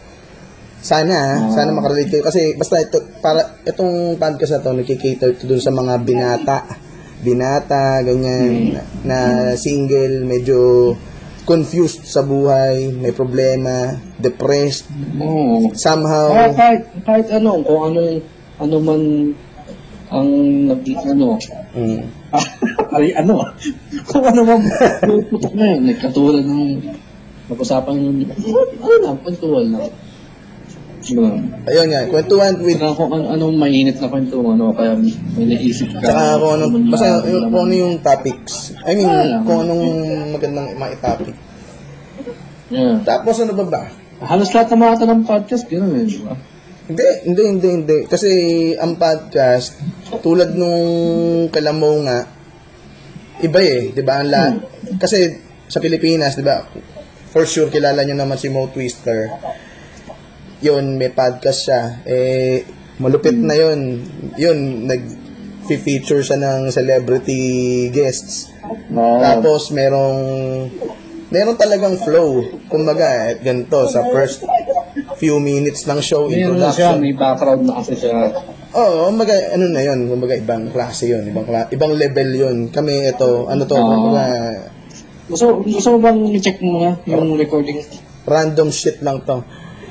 Sana, 0.85 1.49
ah, 1.49 1.55
sana 1.55 1.73
makarelate 1.73 2.11
kayo. 2.13 2.25
Kasi 2.27 2.59
basta 2.59 2.83
ito, 2.83 3.01
para, 3.23 3.63
itong 3.65 4.21
podcast 4.21 4.61
na 4.61 4.65
to, 4.67 4.77
nakikater 4.77 5.33
to 5.39 5.49
dun 5.49 5.63
sa 5.63 5.73
mga 5.73 5.95
binata. 6.03 6.59
Binata, 7.25 8.05
ganyan, 8.05 8.77
na, 8.77 8.85
na 9.07 9.19
single, 9.57 10.29
medyo 10.29 10.93
confused 11.45 12.05
sa 12.05 12.25
buhay, 12.25 12.93
may 12.93 13.13
problema, 13.13 13.97
depressed, 14.17 14.89
Oo. 15.21 15.73
somehow, 15.77 16.33
Kaya 16.33 16.53
kahit, 16.57 16.83
kahit 17.05 17.27
ano, 17.37 17.61
kung 17.61 17.93
ano 17.93 18.01
ano 18.61 18.77
man 18.81 19.01
ang 20.15 20.31
nag 20.71 20.81
ano, 20.87 21.35
mm, 21.75 22.01
ay 22.97 23.07
ano, 23.19 23.43
kung 24.07 24.25
ano 24.25 24.41
man 24.47 24.61
puputok 25.03 25.53
na 25.59 25.75
yun, 25.75 25.91
katulad 25.99 26.47
ng 26.47 26.79
pag-usapan 27.51 27.99
yung, 27.99 28.19
ano 28.79 28.95
na, 29.03 29.11
kwentuhan 29.21 29.67
na. 29.75 29.91
Diba? 31.05 31.37
ayun 31.69 31.87
nga, 31.93 32.09
kwentuhan 32.09 32.57
with 32.65 32.81
Saka 32.81 32.97
kung 32.97 33.13
ano, 33.13 33.29
anong 33.37 33.55
mainit 33.61 34.01
na 34.01 34.09
kwento, 34.09 34.41
ano, 34.41 34.73
kaya 34.73 34.97
may 34.97 35.45
naisip 35.45 35.93
ka. 35.93 36.01
Tsaka 36.01 36.41
kung 36.41 36.53
ano, 36.57 36.65
man 36.73 36.83
basta 36.89 37.21
yung, 37.29 37.45
kung 37.53 37.63
ano 37.69 37.75
yung 37.77 37.95
topics. 38.01 38.73
I 38.89 38.97
mean, 38.97 39.11
Ah, 39.11 39.45
kung 39.45 39.69
anong 39.69 39.85
magandang 40.33 40.73
mai-topic. 40.81 41.37
Yeah. 42.73 43.05
Tapos 43.05 43.37
ano 43.45 43.53
ba 43.53 43.65
ba? 43.69 43.83
Halos 44.25 44.49
lahat 44.57 44.73
ng 44.73 44.81
mga 44.81 44.97
tanong 45.05 45.23
podcast, 45.29 45.69
gano'n 45.69 45.93
eh, 46.01 46.09
di 46.09 46.19
ba? 46.25 46.33
Hindi, 46.85 47.09
hindi, 47.25 47.43
hindi, 47.49 47.69
hindi. 47.81 47.99
Kasi 48.05 48.31
ang 48.77 49.01
podcast, 49.01 49.81
tulad 50.21 50.53
nung 50.53 50.85
kalamaw 51.49 51.95
nga, 52.05 52.19
iba 53.41 53.61
eh, 53.65 53.89
di 53.97 54.03
ba? 54.05 54.21
Ang 54.21 54.29
la- 54.29 54.57
Kasi 55.01 55.33
sa 55.65 55.81
Pilipinas, 55.81 56.37
di 56.37 56.45
ba? 56.45 56.61
For 57.33 57.49
sure, 57.49 57.73
kilala 57.73 58.05
nyo 58.05 58.21
naman 58.21 58.37
si 58.37 58.53
Mo 58.53 58.69
Twister. 58.69 59.33
Yun, 60.61 61.01
may 61.01 61.09
podcast 61.09 61.65
siya. 61.65 61.83
Eh, 62.05 62.69
malupit 63.01 63.35
na 63.35 63.57
yun. 63.57 64.05
Yun, 64.37 64.85
nag-feature 64.85 66.21
siya 66.21 66.37
ng 66.37 66.69
celebrity 66.69 67.43
guests. 67.91 68.53
Oo. 68.93 69.25
Tapos 69.25 69.73
merong 69.73 70.21
meron 71.33 71.57
talagang 71.57 71.97
flow. 71.97 72.45
Kumbaga, 72.69 73.33
eh, 73.33 73.41
ganito 73.41 73.89
sa 73.89 74.05
first 74.13 74.45
few 75.15 75.37
minutes 75.39 75.85
ng 75.85 76.01
show 76.01 76.27
Meron 76.27 76.59
na 76.59 76.69
siya, 76.69 76.93
introduction. 76.93 76.95
may 77.01 77.15
background 77.15 77.63
na 77.65 77.73
kasi 77.79 77.93
siya. 77.95 78.15
Oo, 78.73 79.07
kumbaga 79.07 79.35
ano 79.55 79.65
na 79.69 79.81
'yon, 79.81 79.99
kumbaga 80.07 80.35
ibang 80.35 80.67
klase 80.69 81.07
'yon, 81.07 81.23
ibang 81.25 81.45
kla- 81.45 81.71
ibang 81.71 81.93
level 81.93 82.31
'yon. 82.31 82.57
Kami 82.69 83.07
ito, 83.07 83.47
ano 83.47 83.63
to, 83.63 83.75
Oo. 83.75 83.87
kumbaga 83.87 84.25
Gusto, 85.25 85.57
gusto 85.59 85.89
mo 85.91 85.99
bang 86.01 86.21
i-check 86.33 86.61
mo 86.61 86.85
nga 86.85 86.93
yung 87.07 87.33
recording? 87.35 87.81
random 88.25 88.69
shit 88.69 89.01
lang 89.01 89.21
to. 89.23 89.41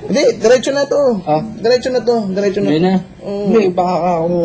Hindi, 0.04 0.36
diretso 0.36 0.70
na 0.70 0.84
to. 0.84 1.22
Ah? 1.24 1.40
Diretso 1.40 1.88
na 1.88 2.02
to, 2.02 2.28
diretso 2.28 2.60
na. 2.60 2.70
Hindi 2.70 2.82
na. 2.82 2.94
Oo. 3.24 3.48
Hindi, 3.48 3.72
baka 3.72 3.96
ka 3.96 4.12
ako. 4.20 4.38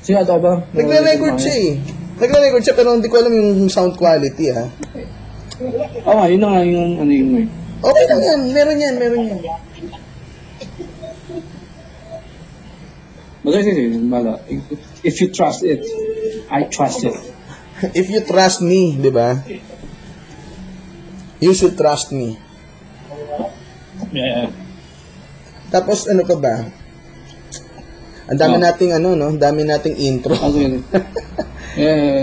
Sigado 0.00 0.32
ba? 0.38 0.52
Nagre-record 0.70 1.36
siya 1.36 1.54
eh. 1.58 1.70
Nagre-record 2.16 2.62
siya 2.62 2.74
pero 2.74 2.94
hindi 2.94 3.10
ko 3.10 3.18
alam 3.18 3.32
yung 3.32 3.66
sound 3.66 3.94
quality 3.94 4.46
ha. 4.50 4.64
Oo, 6.06 6.16
nga, 6.16 6.26
yun 6.26 6.38
na 6.38 6.48
nga 6.48 6.62
yung 6.62 6.90
ano 6.96 7.10
yung 7.10 7.30
may. 7.30 7.44
Okay 7.82 8.04
lang 8.06 8.20
yan, 8.22 8.40
meron 8.52 8.78
yan, 8.78 8.94
meron 8.94 9.22
yan. 9.26 9.40
Bagay 9.42 9.50
kasi, 9.50 9.82
bala. 9.82 9.98
If, 14.46 14.78
if 15.02 15.14
you 15.20 15.28
trust 15.34 15.66
it, 15.66 15.82
I 16.50 16.64
trust 16.70 17.02
it. 17.02 17.16
If 17.98 18.06
you 18.14 18.22
trust 18.22 18.62
me, 18.62 18.94
di 18.94 19.10
ba? 19.10 19.42
You 21.42 21.50
should 21.50 21.74
trust 21.74 22.14
me. 22.14 22.38
Yeah. 24.14 24.54
Tapos 25.74 26.06
ano 26.06 26.22
pa 26.22 26.36
ba? 26.38 26.56
Ang 28.30 28.38
dami 28.38 28.56
Oh. 28.60 28.62
nating 28.62 28.94
ano 28.94 29.18
no, 29.18 29.34
dami 29.34 29.66
nating 29.66 29.98
intro. 29.98 30.38
Ano 30.38 30.54
yun? 30.54 30.86
yeah. 31.80 32.22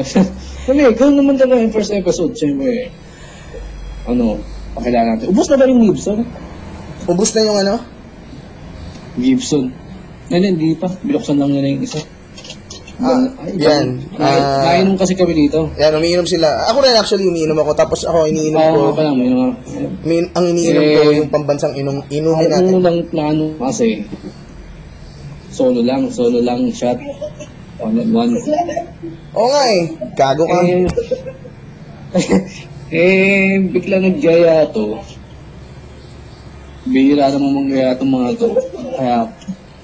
Hindi, 0.70 0.82
ganoon 0.96 1.18
naman 1.20 1.36
talaga 1.36 1.60
yung 1.60 1.76
first 1.76 1.92
episode. 1.92 2.38
Siyempre, 2.40 2.94
ano, 4.08 4.40
pakilala 4.78 5.20
natin. 5.20 5.34
Ubus 5.34 5.52
na 5.52 5.60
ba 5.60 5.68
yung 5.68 5.84
Gibson? 5.92 6.24
Ubus 7.10 7.36
na 7.36 7.42
yung 7.44 7.58
ano? 7.60 7.76
Gibson. 9.20 9.76
Hindi, 10.30 10.48
hindi 10.48 10.70
pa. 10.74 10.88
Biluksan 11.02 11.38
lang 11.38 11.50
nila 11.50 11.68
yung 11.68 11.84
isa. 11.84 12.00
Ah, 13.00 13.16
Ay, 13.40 13.56
yan. 13.56 13.86
Nai- 14.14 14.28
Ah, 14.36 14.76
nainom 14.76 15.00
kasi 15.00 15.16
kami 15.16 15.32
dito. 15.34 15.72
yan, 15.74 15.96
umiinom 15.96 16.28
sila. 16.28 16.68
Ako 16.68 16.84
rin 16.84 16.92
actually 16.94 17.26
umiinom 17.26 17.56
ako. 17.58 17.72
Tapos 17.74 18.04
ako 18.04 18.28
iniinom 18.28 18.60
ko. 18.60 18.80
Oo, 18.84 18.92
pa 18.92 19.02
lang. 19.02 19.16
May 19.16 19.32
mga... 19.32 19.48
Min, 20.04 20.24
ang 20.30 20.46
iniinom 20.46 20.84
ko 20.84 21.00
Eh, 21.02 21.16
yung 21.18 21.30
pambansang 21.30 21.74
inom, 21.74 22.04
inumin 22.10 22.46
Ang 22.46 22.68
natin. 22.68 22.74
unang 22.76 23.00
plano 23.08 23.56
kasi, 23.58 24.04
solo 25.50 25.80
lang, 25.80 26.12
solo 26.12 26.40
lang 26.40 26.68
shot. 26.70 27.00
One 27.80 27.96
on 27.98 28.10
one. 28.12 28.34
Oo 29.32 29.48
nga 29.48 29.64
eh. 29.72 29.84
Gago 30.14 30.44
ka. 30.44 30.60
Eh, 30.60 30.84
eh, 32.92 33.64
bigla 33.64 33.98
nagjaya 33.98 34.68
to. 34.68 35.00
Bihira 36.84 37.30
naman 37.30 37.56
mangyaya 37.56 37.96
itong 37.96 38.12
mga 38.12 38.30
to. 38.36 38.50
Kaya, 38.92 39.18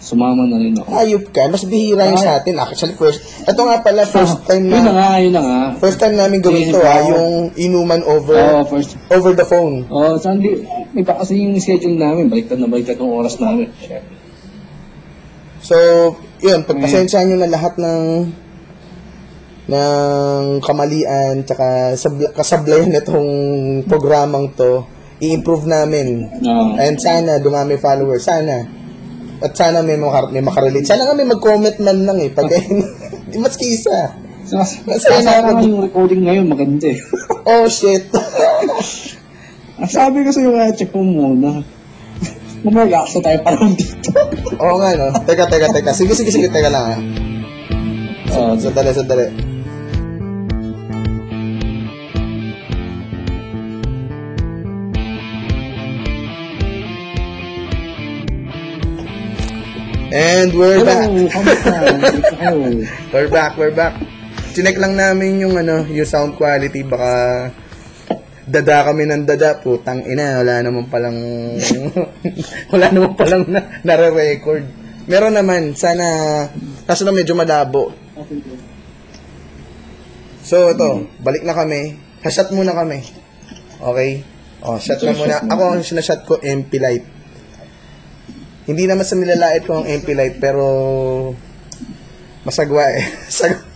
sumama 0.05 0.45
na 0.45 0.61
rin 0.61 0.77
ako. 0.77 0.85
Ayop 0.93 1.25
ka. 1.33 1.49
Mas 1.49 1.65
bihira 1.65 2.05
yung 2.13 2.21
sa 2.21 2.37
atin. 2.37 2.61
Actually, 2.61 2.93
first. 2.93 3.25
Ito 3.49 3.57
nga 3.57 3.81
pala, 3.81 4.05
first 4.05 4.45
time 4.45 4.69
Yun 4.69 4.77
na 4.77 4.81
na. 4.85 4.93
nga, 4.93 5.09
yun 5.17 5.33
na 5.33 5.41
nga. 5.41 5.59
First 5.81 5.97
time 5.97 6.13
namin 6.13 6.45
gawin 6.45 6.69
to 6.69 6.77
ha. 6.77 7.01
na. 7.01 7.09
Yung 7.09 7.49
inuman 7.57 8.05
Oo, 8.05 8.21
over, 8.21 8.37
first. 8.69 8.93
over 9.09 9.33
the 9.33 9.43
phone. 9.49 9.89
Oo, 9.89 10.13
oh, 10.13 10.15
sandi, 10.21 10.61
iba 10.93 11.13
kasi 11.17 11.41
yung 11.41 11.57
schedule 11.57 11.97
namin. 11.97 12.29
Baliktad 12.29 12.61
na 12.61 12.69
baliktad 12.69 13.01
yung 13.01 13.17
oras 13.17 13.41
namin. 13.41 13.73
So, 15.65 15.75
yun, 16.45 16.61
pagpasensyahan 16.61 17.25
nyo 17.33 17.37
na 17.41 17.49
lahat 17.49 17.73
ng 17.81 18.01
ng 19.65 20.61
kamalian 20.61 21.41
tsaka 21.41 21.97
sabla, 21.97 22.29
kasablayan 22.37 22.93
nitong 22.93 23.29
programang 23.89 24.53
to 24.53 24.85
i-improve 25.17 25.65
namin 25.65 26.29
Oo. 26.29 26.77
and 26.77 27.01
sana 27.01 27.41
dumami 27.41 27.73
followers 27.81 28.29
sana 28.29 28.61
at 29.45 29.53
sana 29.53 29.79
may, 29.79 29.95
makar- 29.95 30.29
may 30.29 30.41
makarelate 30.41 30.83
sana 30.83 31.05
nga 31.05 31.13
may 31.13 31.23
mag-comment 31.23 31.77
man 31.77 31.97
lang 32.01 32.17
eh 32.17 32.29
pag 32.29 32.49
di 32.49 33.37
mas 33.43 33.53
kisa 33.55 34.17
Sas- 34.45 34.85
Masaya 34.85 35.21
na 35.21 35.25
Sasama 35.25 35.41
ako. 35.41 35.49
nga 35.51 35.65
yung 35.65 35.81
recording 35.81 36.21
ngayon, 36.21 36.45
maganda 36.45 36.85
eh. 36.85 37.01
Oh, 37.49 37.65
shit. 37.65 38.05
Ang 39.81 39.89
sabi 39.89 40.21
ko 40.21 40.29
sa'yo, 40.29 40.53
kaya 40.53 40.69
check 40.69 40.93
mo 40.93 41.01
muna. 41.01 41.65
Mamaya, 42.61 43.09
tayo 43.09 43.37
parang 43.41 43.73
dito. 43.73 44.13
Oo 44.61 44.77
nga, 44.77 44.93
no? 44.93 45.09
Teka, 45.25 45.49
teka, 45.49 45.73
teka. 45.73 45.97
Sige, 45.97 46.13
sige, 46.13 46.29
sige, 46.29 46.47
teka 46.53 46.69
lang? 46.69 47.01
Ah, 48.29 48.53
Sandali, 48.53 48.93
sandali. 48.93 49.25
And 60.15 60.55
we're 60.55 60.79
back. 60.79 61.11
Hello, 61.11 61.27
kamusta? 61.27 61.75
Hello. 62.39 62.71
We're 63.11 63.27
back, 63.27 63.59
we're 63.59 63.75
back. 63.75 63.99
Chinek 64.55 64.79
lang 64.79 64.95
namin 64.95 65.43
yung 65.43 65.59
ano, 65.59 65.83
yung 65.91 66.07
sound 66.07 66.39
quality 66.39 66.87
baka 66.87 67.51
dada 68.47 68.87
kami 68.87 69.11
ng 69.11 69.27
dada, 69.27 69.59
putang 69.59 70.07
ina, 70.07 70.39
wala 70.39 70.63
naman 70.63 70.87
palang 70.87 71.19
wala 72.71 72.87
naman 72.95 73.11
palang 73.19 73.43
na, 73.43 73.59
nare-record. 73.83 74.63
Meron 75.11 75.35
naman, 75.35 75.75
sana 75.75 76.07
kaso 76.87 77.03
na 77.03 77.11
medyo 77.11 77.35
malabo. 77.35 77.91
So 80.47 80.71
ito, 80.71 81.11
balik 81.19 81.43
na 81.43 81.51
kami. 81.51 81.99
Ha-shot 82.23 82.55
muna 82.55 82.71
kami. 82.71 83.03
Okay? 83.83 84.23
Oh, 84.63 84.79
shot 84.79 85.03
na 85.03 85.11
muna. 85.11 85.43
Ako 85.43 85.75
ang 85.75 85.83
sinashot 85.83 86.23
ko 86.23 86.39
MP 86.39 86.79
light. 86.79 87.14
Hindi 88.65 88.83
naman 88.89 89.05
sa 89.05 89.13
nilalait 89.13 89.61
ko 89.61 89.81
ang 89.81 89.85
MP 89.85 90.17
light 90.17 90.41
pero 90.41 90.65
masagwa 92.41 92.85
eh. 92.93 93.05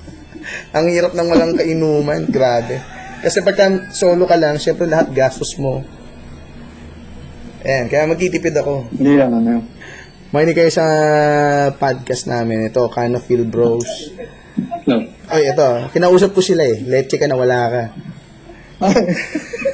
Ang 0.76 0.90
hirap 0.90 1.14
ng 1.14 1.30
walang 1.30 1.54
kainuman, 1.54 2.26
grabe. 2.26 2.82
Kasi 3.22 3.46
pagka 3.46 3.90
solo 3.94 4.26
ka 4.26 4.34
lang, 4.34 4.58
syempre 4.58 4.90
lahat 4.90 5.14
gastos 5.14 5.54
mo. 5.62 5.86
Ayan, 7.62 7.86
kaya 7.86 8.10
magtitipid 8.10 8.56
ako. 8.58 8.88
Hindi 8.96 9.14
lang, 9.20 9.36
ano. 9.36 9.62
Makinig 10.32 10.58
kayo 10.58 10.72
sa 10.72 10.86
podcast 11.76 12.30
namin. 12.30 12.70
Ito, 12.70 12.88
Kind 12.90 13.18
of 13.18 13.26
Feel 13.26 13.46
Bros. 13.46 14.14
No. 14.86 15.06
Ay, 15.28 15.52
ito. 15.52 15.68
Kinausap 15.92 16.32
ko 16.34 16.42
sila 16.42 16.64
eh. 16.64 16.80
Leche 16.86 17.18
ka 17.20 17.28
na, 17.28 17.36
wala 17.36 17.60
ka. 17.68 17.84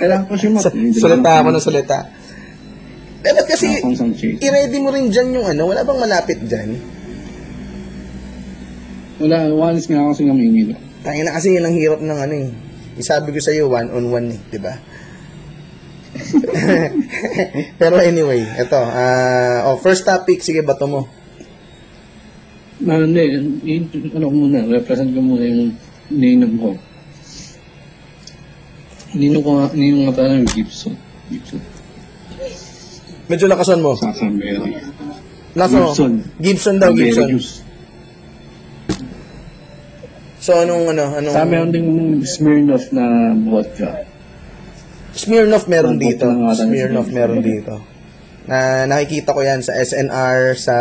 Kailangan 0.01 0.25
ko 0.25 0.33
mat. 0.49 0.63
Sa- 0.65 0.75
salita 0.75 1.31
ako 1.43 1.49
ng 1.53 1.63
salita. 1.63 1.97
Dapat 3.25 3.45
kasi, 3.49 3.67
i-ready 4.37 4.77
mo 4.77 4.93
rin 4.93 5.09
dyan 5.09 5.33
yung 5.33 5.47
ano. 5.49 5.65
Wala 5.65 5.81
bang 5.81 5.97
malapit 5.97 6.39
dyan? 6.45 6.77
Wala, 9.17 9.49
walis 9.49 9.89
nga 9.89 10.03
ako 10.05 10.11
sa 10.13 10.23
ngamingi. 10.29 10.75
Tangin 11.01 11.25
na 11.25 11.33
kasi 11.33 11.57
yun 11.57 11.65
ang 11.65 11.73
hirap 11.73 12.01
ng 12.03 12.19
ano 12.19 12.35
eh. 12.35 12.49
Isabi 12.95 13.33
ko 13.33 13.39
sa'yo, 13.41 13.65
one 13.65 13.89
on 13.89 14.05
one 14.13 14.27
eh, 14.35 14.39
di 14.53 14.59
ba? 14.61 14.73
Pero 17.81 17.99
anyway, 17.99 18.39
ito. 18.39 18.79
ah 18.79 19.67
oh, 19.67 19.75
first 19.81 20.07
topic, 20.07 20.39
sige, 20.39 20.63
bato 20.63 20.87
mo. 20.87 21.01
Ah, 22.85 23.03
hindi, 23.03 23.23
i- 23.65 24.11
ano 24.15 24.27
ko 24.27 24.35
muna, 24.35 24.67
represent 24.67 25.11
ko 25.15 25.19
muna 25.23 25.43
yung 25.47 25.75
ninong 26.11 26.55
ko. 26.59 26.69
Ninong 29.15 29.43
ko 29.43 29.51
nga, 29.59 29.65
ninong 29.71 30.03
nga 30.07 30.15
pala 30.15 30.39
yung 30.39 30.51
Gibson. 30.51 30.95
Gibson. 31.31 31.63
Medyo 33.25 33.45
lakasan 33.49 33.81
mo. 33.81 33.97
Sasamberry. 33.97 34.77
Lakasan 35.53 35.81
mo. 35.81 35.89
Gibson. 35.89 36.13
Gibson 36.37 36.75
daw, 36.77 36.91
Berry 36.93 37.09
Gibson. 37.09 37.27
juice. 37.31 37.51
So, 40.37 40.61
anong, 40.61 40.93
ano, 40.93 41.09
anong... 41.09 41.33
Sa 41.33 41.41
meron 41.43 41.71
ding 41.73 41.89
Smirnoff 42.21 42.93
na 42.93 43.33
vodka. 43.33 44.05
Smirnoff 45.15 45.65
meron 45.65 45.97
Ang 45.97 46.03
dito. 46.05 46.27
puto 46.27 46.37
ng. 46.37 46.53
Smirnoff 46.53 47.09
meron 47.09 47.41
dito. 47.41 47.73
Na 48.45 48.85
nakikita 48.85 49.33
ko 49.33 49.41
yan 49.41 49.65
sa 49.65 49.73
SNR, 49.73 50.53
sa 50.53 50.75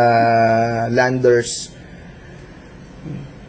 Landers, 0.93 1.73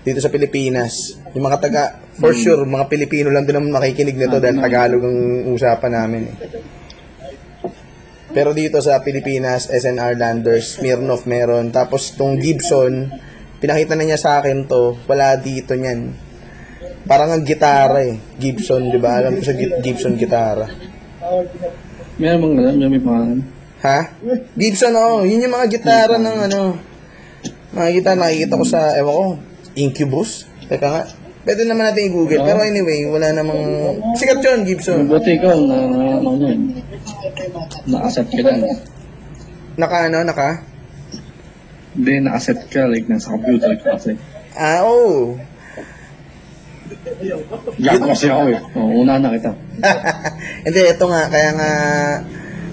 dito 0.01 0.23
sa 0.23 0.33
Pilipinas. 0.33 1.21
Yung 1.37 1.45
mga 1.45 1.59
taga, 1.61 1.83
for 2.17 2.33
Hmm. 2.33 2.41
sure, 2.41 2.63
mga 2.65 2.87
Pilipino 2.89 3.29
lang 3.29 3.45
din 3.45 3.61
naman 3.61 3.77
makikinig 3.77 4.17
nito 4.17 4.41
dahil 4.41 4.57
Tagalog 4.57 5.03
ang 5.05 5.19
usapan 5.53 5.93
namin. 5.93 6.33
Eh. 6.33 6.35
Pero 8.37 8.53
dito 8.53 8.85
sa 8.85 9.01
Pilipinas, 9.01 9.73
SNR 9.73 10.13
Landers, 10.21 10.77
Smirnoff 10.77 11.25
meron. 11.25 11.73
Tapos 11.73 12.13
tong 12.21 12.37
Gibson, 12.37 13.09
pinakita 13.65 13.97
na 13.97 14.05
niya 14.05 14.21
sa 14.21 14.45
akin 14.45 14.69
to, 14.69 15.01
wala 15.09 15.41
dito 15.41 15.73
niyan. 15.73 16.13
Parang 17.09 17.33
ang 17.33 17.49
gitara 17.49 18.05
eh. 18.05 18.21
Gibson, 18.37 18.93
di 18.93 19.01
ba? 19.01 19.25
Alam 19.25 19.41
ko 19.41 19.43
sa 19.47 19.57
Gi- 19.57 19.81
Gibson 19.81 20.21
gitara. 20.21 20.69
Meron 22.21 22.39
bang 22.45 22.55
alam, 22.61 22.93
may 22.93 23.01
pangalan. 23.01 23.41
Ha? 23.81 24.01
Gibson, 24.53 24.93
oo. 24.93 25.25
Yun 25.25 25.49
yung 25.49 25.57
mga 25.57 25.69
gitara 25.73 26.21
ng 26.21 26.39
ano. 26.53 26.77
Mga 27.73 27.89
gitara 27.97 28.21
nakikita 28.21 28.61
ko 28.61 28.65
sa, 28.69 28.93
ewan 29.01 29.17
ko, 29.17 29.27
Incubus. 29.81 30.45
Teka 30.69 30.89
nga. 30.93 31.03
Pwede 31.47 31.63
naman 31.63 31.87
natin 31.87 32.11
i-google. 32.11 32.43
Pero 32.43 32.59
anyway, 32.59 33.07
wala 33.07 33.31
namang... 33.31 33.63
Sikat 34.19 34.43
yun, 34.43 34.67
Gibson. 34.67 35.07
Buti 35.07 35.39
ikaw 35.39 35.55
na, 35.55 35.79
ano 36.19 36.43
yun. 36.43 36.75
Na-accept 37.87 38.35
ka 38.35 38.43
lang. 38.43 38.67
Naka 39.79 40.11
ano, 40.11 40.27
naka? 40.27 40.67
Hindi, 41.95 42.13
na-accept 42.27 42.67
ka, 42.67 42.91
like, 42.91 43.07
nasa 43.07 43.31
computer 43.31 43.79
kasi. 43.79 44.19
Ah, 44.59 44.83
oo. 44.91 45.39
Gago 47.79 48.05
kasi 48.11 48.27
ako 48.27 48.45
eh. 48.51 48.61
Oo, 48.75 49.07
una 49.07 49.23
na 49.23 49.31
kita. 49.31 49.55
Hindi, 50.67 50.81
ito 50.83 51.05
nga. 51.07 51.31
Kaya 51.31 51.51
nga, 51.55 51.71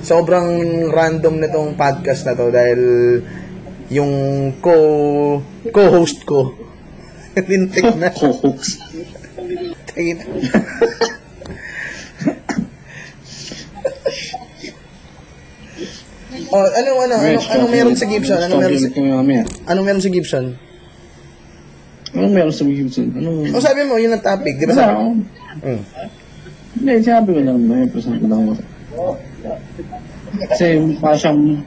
sobrang 0.01 0.49
random 0.89 1.45
nitong 1.45 1.77
podcast 1.77 2.25
na 2.25 2.33
to 2.33 2.49
dahil 2.49 2.81
yung 3.93 4.13
co 4.57 4.73
co-host 5.69 6.25
ko 6.25 6.62
lintik 7.41 7.85
na 7.97 8.09
Hoax. 8.19 8.77
Tingin 9.93 10.21
na. 10.21 10.25
oh, 16.53 16.67
anong 16.77 16.99
ano, 17.09 17.15
ano, 17.17 17.39
anong 17.41 17.71
meron 17.73 17.97
sa 17.97 18.05
Gibson? 18.05 18.37
Anong 18.37 18.61
meron 18.61 18.77
sa, 18.77 18.89
anong 19.73 19.85
meron 19.85 20.03
sa 20.03 20.11
Gibson? 20.13 20.45
Anong 22.13 22.33
meron 22.33 22.53
sa 22.53 22.63
Gibson? 22.69 23.09
Anong... 23.17 23.49
O 23.49 23.61
sabi 23.61 23.81
mo, 23.89 23.97
yun 23.97 24.13
ang 24.13 24.21
topic, 24.21 24.61
di 24.61 24.69
ba? 24.69 24.77
Sabi? 24.77 24.93
ako. 24.93 25.03
Hmm. 25.65 25.81
Hindi, 26.73 26.91
sabi 27.05 27.29
ko 27.33 27.39
lang, 27.41 27.57
may 27.65 27.85
present 27.89 28.17
ko 28.21 28.27
lang. 28.29 28.53
Kasi 30.49 30.65
mukha 30.81 31.13
siyang 31.17 31.61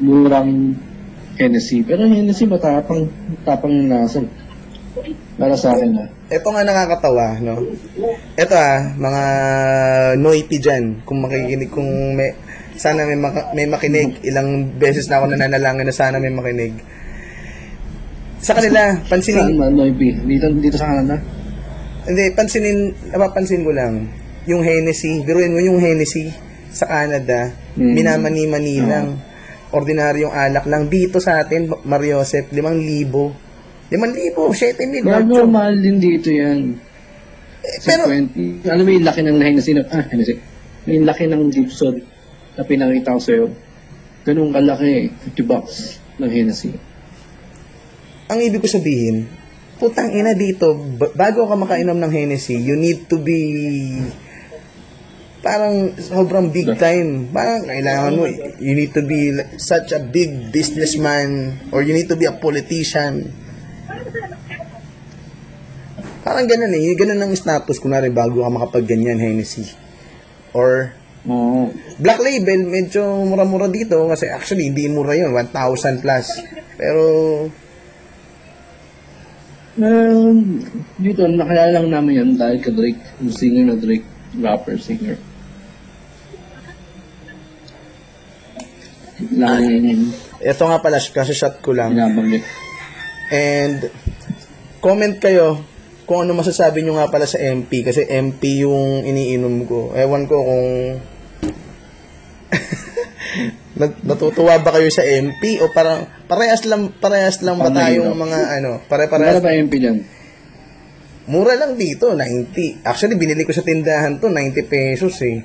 murang 0.00 0.76
Hennessy. 1.36 1.84
Pero 1.84 2.04
Hennessy 2.08 2.44
matapang, 2.48 3.08
tapang 3.44 3.72
yung 3.72 3.88
lasa. 3.92 4.24
Para 5.34 5.54
sa 5.58 5.74
akin 5.74 5.90
na. 5.90 6.04
Ito 6.30 6.46
nga 6.46 6.62
nakakatawa, 6.62 7.42
no? 7.42 7.58
Ito 8.38 8.54
ah, 8.54 8.78
mga 8.94 9.22
noity 10.16 10.56
dyan, 10.62 11.02
kung 11.02 11.18
makikinig, 11.20 11.70
kung 11.70 12.14
may, 12.14 12.30
sana 12.78 13.02
may, 13.02 13.18
maka, 13.18 13.50
may 13.52 13.66
makinig, 13.66 14.22
ilang 14.22 14.70
beses 14.78 15.10
na 15.10 15.18
ako 15.18 15.34
nananalangin 15.34 15.86
na 15.86 15.94
sana 15.94 16.22
may 16.22 16.30
makinig. 16.30 16.78
Sa 18.38 18.54
kanila, 18.54 18.92
Saan 18.94 19.08
pansinin, 19.08 19.56
ba, 19.56 19.66
Noiby? 19.72 20.20
Dito, 20.28 20.46
dito 20.52 20.76
sa 20.78 20.92
Canada? 20.92 21.16
hindi, 22.04 22.24
pansinin, 22.36 22.78
napapansin 23.10 23.64
ko 23.64 23.72
lang, 23.72 24.12
yung 24.44 24.60
Hennessy, 24.60 25.24
biruin 25.24 25.56
mo 25.56 25.60
yung 25.64 25.80
Hennessy 25.80 26.28
sa 26.68 26.84
Canada, 26.84 27.50
Mm. 27.74 27.92
minamani-mani 27.96 28.76
lang, 28.84 29.18
ordinaryong 29.72 30.30
alak 30.30 30.68
lang. 30.68 30.86
Dito 30.86 31.18
sa 31.18 31.42
atin, 31.42 31.66
Mariosep, 31.82 32.52
limang 32.54 32.78
libo. 32.78 33.32
Limang 33.92 34.14
libo, 34.16 34.52
siyete 34.52 34.88
mil. 34.88 35.04
Gago, 35.04 35.44
ocho. 35.44 35.50
mahal 35.50 35.76
din 35.76 36.00
dito 36.00 36.32
yan. 36.32 36.80
Pero, 37.84 38.08
50. 38.08 38.68
Alam 38.68 38.84
mo 38.84 38.90
yung 38.92 39.06
laki 39.08 39.20
ng 39.24 39.38
Hennessy 39.40 39.72
na, 39.72 39.84
ah, 39.88 40.04
Hennessy. 40.08 40.36
Yung 40.88 41.08
laki 41.08 41.24
ng 41.28 41.48
Gibson 41.48 41.96
na 42.56 42.62
pinakita 42.64 43.16
ko 43.16 43.20
sa'yo. 43.20 43.44
Ganun 44.24 44.52
kalaki, 44.52 45.12
50 45.32 45.44
bucks 45.48 46.00
ng 46.20 46.30
Hennessy. 46.30 46.72
ang 48.24 48.40
ibig 48.40 48.64
ko 48.64 48.68
sabihin, 48.68 49.28
putang 49.76 50.08
ina 50.08 50.32
dito, 50.32 50.72
ba- 50.96 51.12
bago 51.12 51.44
ka 51.44 51.56
makainom 51.60 52.00
ng 52.00 52.08
Hennessy, 52.08 52.56
you 52.56 52.72
need 52.72 53.04
to 53.04 53.20
be 53.20 53.36
parang 55.44 55.92
sobrang 56.00 56.48
big 56.48 56.72
time. 56.80 57.28
Parang 57.28 57.68
kailangan 57.68 58.16
mo, 58.16 58.24
you 58.56 58.72
need 58.72 58.96
to 58.96 59.04
be 59.04 59.28
such 59.60 59.92
a 59.92 60.00
big 60.00 60.48
businessman 60.48 61.60
or 61.68 61.84
you 61.84 61.92
need 61.92 62.08
to 62.08 62.16
be 62.16 62.24
a 62.24 62.32
politician. 62.32 63.28
Parang 66.24 66.48
ganun 66.48 66.72
eh. 66.72 66.96
Ganun 66.96 67.20
ang 67.20 67.36
status 67.36 67.76
kunwari 67.76 68.08
bago 68.08 68.40
ka 68.40 68.48
makapag 68.48 68.88
ganyan, 68.88 69.20
Hennessy. 69.20 69.68
Or 70.56 70.96
Oo. 71.28 71.72
Black 72.00 72.20
Label, 72.20 72.64
medyo 72.68 73.00
mura-mura 73.24 73.68
dito 73.68 73.96
kasi 74.08 74.28
actually 74.28 74.68
hindi 74.72 74.88
mura 74.88 75.16
yun, 75.16 75.32
1,000 75.36 76.00
plus. 76.00 76.26
Pero 76.80 77.02
Um, 79.74 80.62
dito, 81.02 81.26
nakilala 81.26 81.82
lang 81.82 81.90
namin 81.90 82.14
yan 82.14 82.30
dahil 82.38 82.62
ka 82.62 82.70
Drake, 82.70 83.18
yung 83.18 83.34
singer 83.34 83.64
na 83.66 83.74
Drake, 83.74 84.06
rapper, 84.38 84.78
singer. 84.78 85.18
Lang 89.34 89.66
Ito 90.38 90.62
nga 90.62 90.78
pala, 90.78 91.02
kasi 91.02 91.34
shot 91.34 91.58
ko 91.58 91.74
lang. 91.74 91.90
binabanggit. 91.90 92.46
And 93.34 93.90
comment 94.78 95.18
kayo 95.18 95.58
kung 96.04 96.24
ano 96.24 96.36
masasabi 96.36 96.84
nyo 96.84 96.96
nga 96.96 97.08
pala 97.08 97.24
sa 97.24 97.40
MP 97.40 97.80
kasi 97.80 98.04
MP 98.04 98.60
yung 98.60 99.02
iniinom 99.02 99.64
ko. 99.64 99.92
Ewan 99.92 100.28
ko 100.28 100.36
kung 100.36 100.66
Nat- 103.74 104.06
natutuwa 104.06 104.62
ba 104.62 104.70
kayo 104.70 104.86
sa 104.86 105.02
MP 105.02 105.58
o 105.58 105.66
parang 105.74 106.06
parehas 106.30 106.62
lang 106.62 106.94
parehas 106.94 107.42
lang 107.42 107.58
ba 107.58 107.74
tayong 107.74 108.14
mga 108.14 108.62
ano, 108.62 108.78
pare-parehas 108.86 109.42
ba 109.42 109.50
MP 109.50 109.82
dyan? 109.82 109.98
Mura 111.26 111.56
lang 111.56 111.74
dito, 111.74 112.12
90. 112.12 112.84
Actually, 112.84 113.16
binili 113.16 113.42
ko 113.42 113.50
sa 113.50 113.64
tindahan 113.64 114.20
to, 114.20 114.28
90 114.28 114.60
pesos 114.68 115.16
eh. 115.24 115.40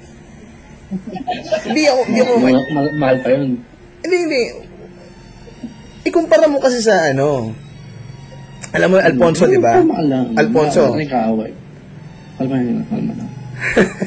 hindi 1.72 1.84
ako, 1.88 2.00
hindi 2.06 2.20
ako, 2.20 2.34
Ma- 2.38 2.68
ma- 2.70 2.96
mahal 3.00 3.18
pa 3.24 3.30
yun. 3.32 3.64
hindi, 4.04 4.18
hindi. 4.28 4.42
Ikumpara 6.04 6.46
mo 6.46 6.60
kasi 6.60 6.84
sa 6.84 7.08
ano, 7.10 7.56
alam 8.72 8.88
mo, 8.90 8.98
Alfonso, 9.00 9.44
di 9.46 9.58
ba? 9.58 9.82
Lang. 9.82 10.34
Alfonso. 10.36 10.94
Mahal 10.94 11.08
ka 11.10 11.20
away. 11.30 11.52
Mahal 12.38 12.48
pa 12.48 12.56
yun. 12.58 12.76
Mahal 12.86 13.02
mo 13.04 13.14
lang. 13.18 13.30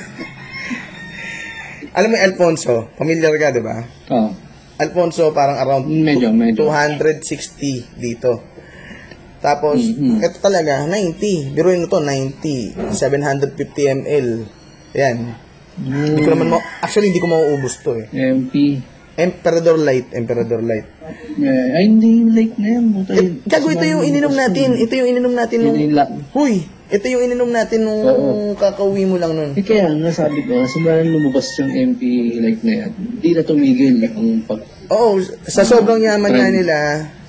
Alam 1.93 2.09
mo, 2.09 2.17
Alfonso, 2.17 2.89
familiar 2.97 3.37
ka, 3.37 3.53
di 3.53 3.61
ba? 3.61 3.85
Oo. 4.09 4.33
Alfonso, 4.81 5.29
parang 5.37 5.61
around 5.61 5.85
Medyo, 5.85 6.33
medyo. 6.33 6.65
260 6.65 7.85
dito. 8.01 8.41
Tapos, 9.45 9.77
Mhm. 9.77 10.25
ito 10.25 10.39
talaga, 10.41 10.89
90. 10.89 11.53
Biruin 11.53 11.85
mo 11.85 11.93
to, 11.93 12.01
90. 12.01 12.73
750 12.97 13.93
ml. 13.93 14.49
Yan. 14.97 15.37
Hindi 15.77 16.21
ko 16.25 16.31
naman 16.33 16.49
mo, 16.49 16.59
actually, 16.81 17.13
hindi 17.13 17.21
ko 17.21 17.29
mauubos 17.29 17.77
to 17.85 18.01
eh. 18.01 18.09
MP. 18.09 18.81
Emperador 19.23 19.79
Light, 19.79 20.11
Emperador 20.11 20.61
Light. 20.67 20.87
Eh, 21.39 21.77
ay, 21.79 21.85
hindi 21.87 22.27
like 22.27 22.59
na 22.59 22.69
yan. 22.79 22.85
Buta 22.91 23.13
yun. 23.15 23.33
Gago, 23.47 23.71
ito 23.71 23.87
yung 23.87 24.03
ininom 24.03 24.35
natin. 24.35 24.75
Ito 24.75 24.93
yung 24.99 25.09
ininom 25.15 25.35
natin 25.35 25.59
nung... 25.63 25.79
Yun 25.79 25.95
yung 25.95 26.11
Huy! 26.35 26.67
Ito 26.93 27.09
yung 27.09 27.25
ininom 27.25 27.49
natin 27.49 27.89
nung 27.89 28.05
Oo. 28.05 28.53
kakauwi 28.53 29.09
mo 29.09 29.17
lang 29.17 29.33
nun. 29.33 29.57
Eh, 29.57 29.65
kaya 29.65 29.89
nga 29.89 30.13
sabi 30.13 30.45
ko, 30.45 30.69
simula 30.69 31.01
nang 31.01 31.09
lumabas 31.09 31.49
yung 31.57 31.73
MP 31.73 32.37
like 32.37 32.61
na 32.61 32.85
yan, 32.85 32.91
hindi 32.93 33.31
na 33.33 33.43
tumigil 33.49 33.97
ang 34.13 34.45
pag... 34.45 34.61
Oo, 34.93 35.17
sa 35.49 35.65
sobrang 35.65 36.05
yaman 36.05 36.29
nga 36.37 36.53
nila, 36.53 36.77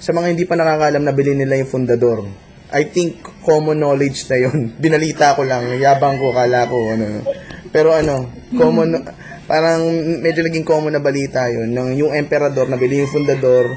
sa 0.04 0.12
mga 0.12 0.36
hindi 0.36 0.44
pa 0.44 0.60
nakakalam, 0.60 1.08
nabili 1.08 1.32
nila 1.32 1.56
yung 1.64 1.72
fundador. 1.72 2.28
I 2.76 2.92
think 2.92 3.24
common 3.48 3.80
knowledge 3.80 4.28
na 4.28 4.44
yun. 4.44 4.68
Binalita 4.84 5.32
ko 5.32 5.48
lang, 5.48 5.64
yabang 5.80 6.20
ko, 6.20 6.36
kala 6.36 6.68
ko, 6.68 7.00
ano. 7.00 7.24
Pero 7.72 7.96
ano, 7.96 8.36
common, 8.52 9.00
parang 9.46 9.84
medyo 10.24 10.42
naging 10.44 10.64
common 10.68 10.96
na 10.96 11.04
balita 11.04 11.48
yun. 11.52 11.72
Nang 11.72 11.92
yung 11.96 12.16
emperador, 12.16 12.68
nabili 12.72 13.04
yung 13.04 13.12
fundador. 13.12 13.76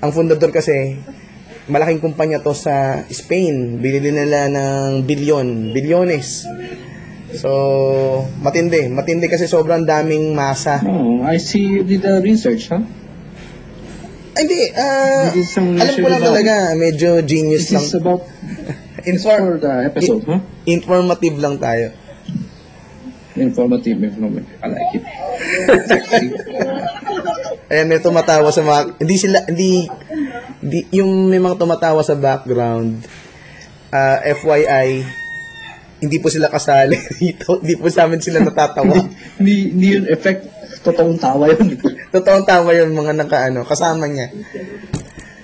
Ang 0.00 0.10
fundador 0.12 0.52
kasi, 0.52 0.96
malaking 1.66 2.00
kumpanya 2.00 2.40
to 2.40 2.54
sa 2.54 3.04
Spain. 3.10 3.82
Binili 3.82 4.14
nila 4.14 4.48
ng 4.48 5.02
bilyon, 5.04 5.74
bilyones. 5.74 6.46
So, 7.36 7.50
matindi. 8.40 8.88
Matindi 8.88 9.26
kasi 9.28 9.50
sobrang 9.50 9.84
daming 9.84 10.32
masa. 10.32 10.80
Oh, 10.86 11.20
I 11.26 11.36
see 11.36 11.66
you 11.66 11.82
did 11.84 12.06
the 12.06 12.22
research? 12.22 12.70
Ay, 12.72 14.44
Hindi, 14.44 14.60
This 15.32 15.36
is 15.36 15.48
some 15.48 15.80
alam 15.80 15.96
ko 15.96 16.08
lang 16.12 16.20
talaga, 16.22 16.54
medyo 16.76 17.24
genius 17.24 17.72
This 17.72 17.76
lang. 17.76 17.84
is 17.84 17.94
about... 17.96 18.22
Inform, 19.06 19.42
for 19.54 19.56
the 19.62 19.72
episode, 19.86 20.22
ha? 20.26 20.42
informative 20.66 21.38
lang 21.38 21.62
tayo. 21.62 21.94
Informative, 23.36 24.00
informative. 24.00 24.56
I 24.64 24.66
like 24.72 24.96
it. 24.96 25.04
Ayan, 27.72 27.86
may 27.90 28.00
tumatawa 28.00 28.48
sa 28.48 28.64
mga, 28.64 28.80
hindi 29.02 29.16
sila, 29.18 29.38
hindi, 29.44 29.84
hindi 30.62 30.80
yung 30.94 31.28
may 31.28 31.42
mga 31.42 31.60
tumatawa 31.60 32.00
sa 32.00 32.16
background, 32.16 33.04
ah, 33.92 34.22
FYI, 34.22 35.04
hindi 36.00 36.16
po 36.20 36.28
sila 36.28 36.52
kasali 36.52 36.96
dito, 37.20 37.60
hindi 37.60 37.74
po 37.76 37.88
sa 37.88 38.08
amin 38.08 38.22
sila 38.22 38.44
natatawa. 38.44 38.94
Hindi, 39.40 39.72
hindi 39.72 39.86
yun 39.96 40.06
effect. 40.08 40.56
Totoong 40.86 41.18
tawa 41.18 41.50
yun. 41.50 41.74
Totoong 42.14 42.46
tawa 42.46 42.70
yung 42.76 42.94
mga 42.94 43.12
naka, 43.18 43.50
ano, 43.50 43.66
kasama 43.66 44.06
niya. 44.06 44.30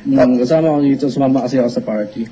Mm, 0.07 0.39
kasama 0.43 0.77
ko 0.77 0.81
dito, 0.81 1.11
sumama 1.11 1.43
kasi 1.43 1.59
ako 1.59 1.71
sa 1.71 1.83
party. 1.83 2.23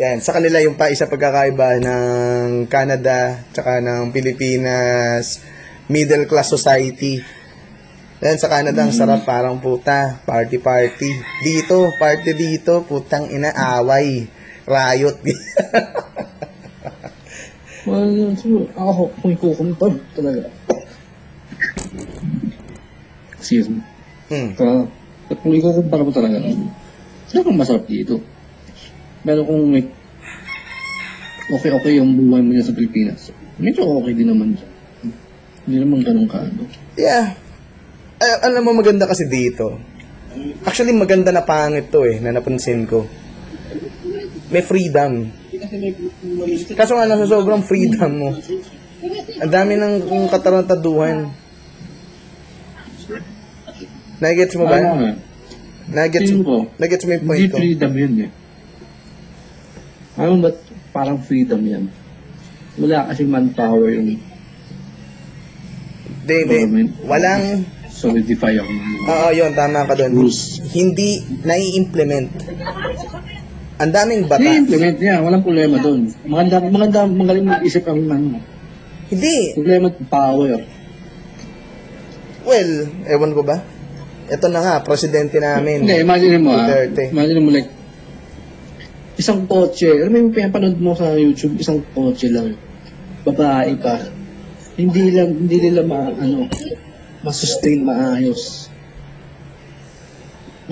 Yan, 0.00 0.24
sa 0.24 0.32
kanila 0.32 0.64
yung 0.64 0.80
pa 0.80 0.88
isa 0.88 1.04
pagkakaiba 1.04 1.76
ng 1.76 2.64
Canada 2.72 3.44
tsaka 3.52 3.84
ng 3.84 4.08
Pilipinas 4.16 5.44
middle 5.92 6.24
class 6.24 6.48
society. 6.48 7.20
Yan, 8.24 8.40
sa 8.40 8.48
Canada 8.48 8.80
ang 8.80 8.96
sarap 8.96 9.28
parang 9.28 9.60
puta, 9.60 10.16
party 10.24 10.56
party. 10.56 11.20
Dito, 11.44 11.92
party 12.00 12.32
dito, 12.32 12.80
putang 12.88 13.28
ina, 13.28 13.52
away, 13.52 14.24
riot. 14.64 15.20
Well, 17.80 18.12
ako, 18.76 19.08
kung 19.24 19.32
ikukumpab 19.32 19.94
talaga. 20.12 20.52
Excuse 23.40 23.72
me. 23.72 23.80
hmm. 24.28 24.52
Uh, 24.52 24.84
kung 25.32 25.56
ikukumpara 25.56 26.04
mo 26.04 26.12
talaga, 26.12 26.44
talagang 27.32 27.56
masarap 27.56 27.88
dito. 27.88 28.20
Pero 29.20 29.44
kung 29.44 29.68
may 29.68 29.84
okay-okay 31.50 31.98
yung 31.98 32.14
buhay 32.16 32.40
mo 32.40 32.54
sa 32.62 32.72
Pilipinas, 32.72 33.34
medyo 33.60 33.84
okay 34.00 34.14
din 34.16 34.30
naman 34.32 34.54
dyan. 34.56 34.70
Hindi 35.66 35.76
naman 35.84 35.98
ganun 36.00 36.28
ka, 36.30 36.40
ano. 36.40 36.64
Yeah. 36.96 37.36
Ay, 38.20 38.30
alam 38.48 38.64
mo, 38.64 38.72
maganda 38.72 39.04
kasi 39.04 39.28
dito. 39.28 39.76
Actually, 40.64 40.96
maganda 40.96 41.34
na 41.34 41.44
pangit 41.44 41.92
to 41.92 42.06
eh, 42.08 42.16
na 42.22 42.32
napansin 42.32 42.88
ko. 42.88 43.04
May 44.48 44.64
freedom. 44.64 45.28
Kaso 46.74 46.96
nga 46.96 47.06
lang, 47.06 47.20
sa 47.20 47.28
sobrang 47.28 47.62
freedom 47.62 48.12
mo, 48.12 48.30
ang 49.40 49.52
dami 49.52 49.76
ng 49.76 50.26
katarantaduhan. 50.32 51.28
Nagets 54.20 54.54
mo 54.56 54.64
ba? 54.68 54.80
Ano 54.80 54.96
nga, 55.00 55.12
Nagets, 55.90 56.30
nagets 56.78 57.02
mo 57.02 57.10
yung 57.18 57.26
point 57.26 57.40
hindi 57.40 57.50
ko? 57.50 57.58
freedom 57.58 57.92
yun 57.98 58.14
eh. 58.22 58.30
Ano 60.20 60.44
ba't 60.44 60.60
parang 60.92 61.16
freedom 61.16 61.64
yan? 61.64 61.88
Wala 62.76 63.08
kasi 63.08 63.24
manpower 63.24 63.96
yung 63.96 64.20
hindi. 66.20 66.36
Government. 66.44 66.90
Walang, 67.08 67.64
solidify 67.88 68.54
ako. 68.60 68.70
oo, 69.08 69.28
yun, 69.32 69.50
tama 69.56 69.88
ka 69.88 69.96
doon. 69.96 70.12
Rules. 70.12 70.60
Hindi 70.76 71.24
nai-implement. 71.42 72.28
Ang 73.80 73.90
daming 73.96 74.28
bata. 74.28 74.44
I-implement 74.44 74.96
niya, 75.00 75.24
walang 75.24 75.40
problema 75.40 75.80
doon. 75.80 76.12
Maganda, 76.28 76.60
maganda, 76.68 77.00
magaling 77.08 77.48
mag-isip 77.48 77.88
ang 77.88 78.04
ano. 78.04 78.38
Hindi. 79.08 79.56
Problema 79.56 79.88
power. 80.06 80.60
Well, 82.44 82.70
ewan 83.08 83.32
ko 83.32 83.42
ba? 83.42 83.56
Ito 84.30 84.46
na 84.46 84.60
nga, 84.62 84.74
presidente 84.84 85.42
namin. 85.42 85.88
Hindi, 85.88 86.04
imagine 86.04 86.38
mo 86.38 86.54
ah. 86.54 86.68
Duterte. 86.68 87.10
Imagine 87.10 87.40
mo 87.42 87.48
like, 87.50 87.79
isang 89.20 89.44
kotse, 89.44 89.84
alam 89.84 90.16
mo 90.16 90.16
yung 90.16 90.32
pinapanood 90.32 90.80
mo 90.80 90.96
sa 90.96 91.12
YouTube, 91.12 91.60
isang 91.60 91.84
kotse 91.92 92.32
lang. 92.32 92.56
Babae 93.20 93.76
pa. 93.76 94.00
Hindi 94.80 95.12
lang, 95.12 95.36
hindi 95.44 95.60
nila 95.60 95.84
ma, 95.84 96.08
ano, 96.08 96.48
masustain 97.20 97.84
maayos. 97.84 98.72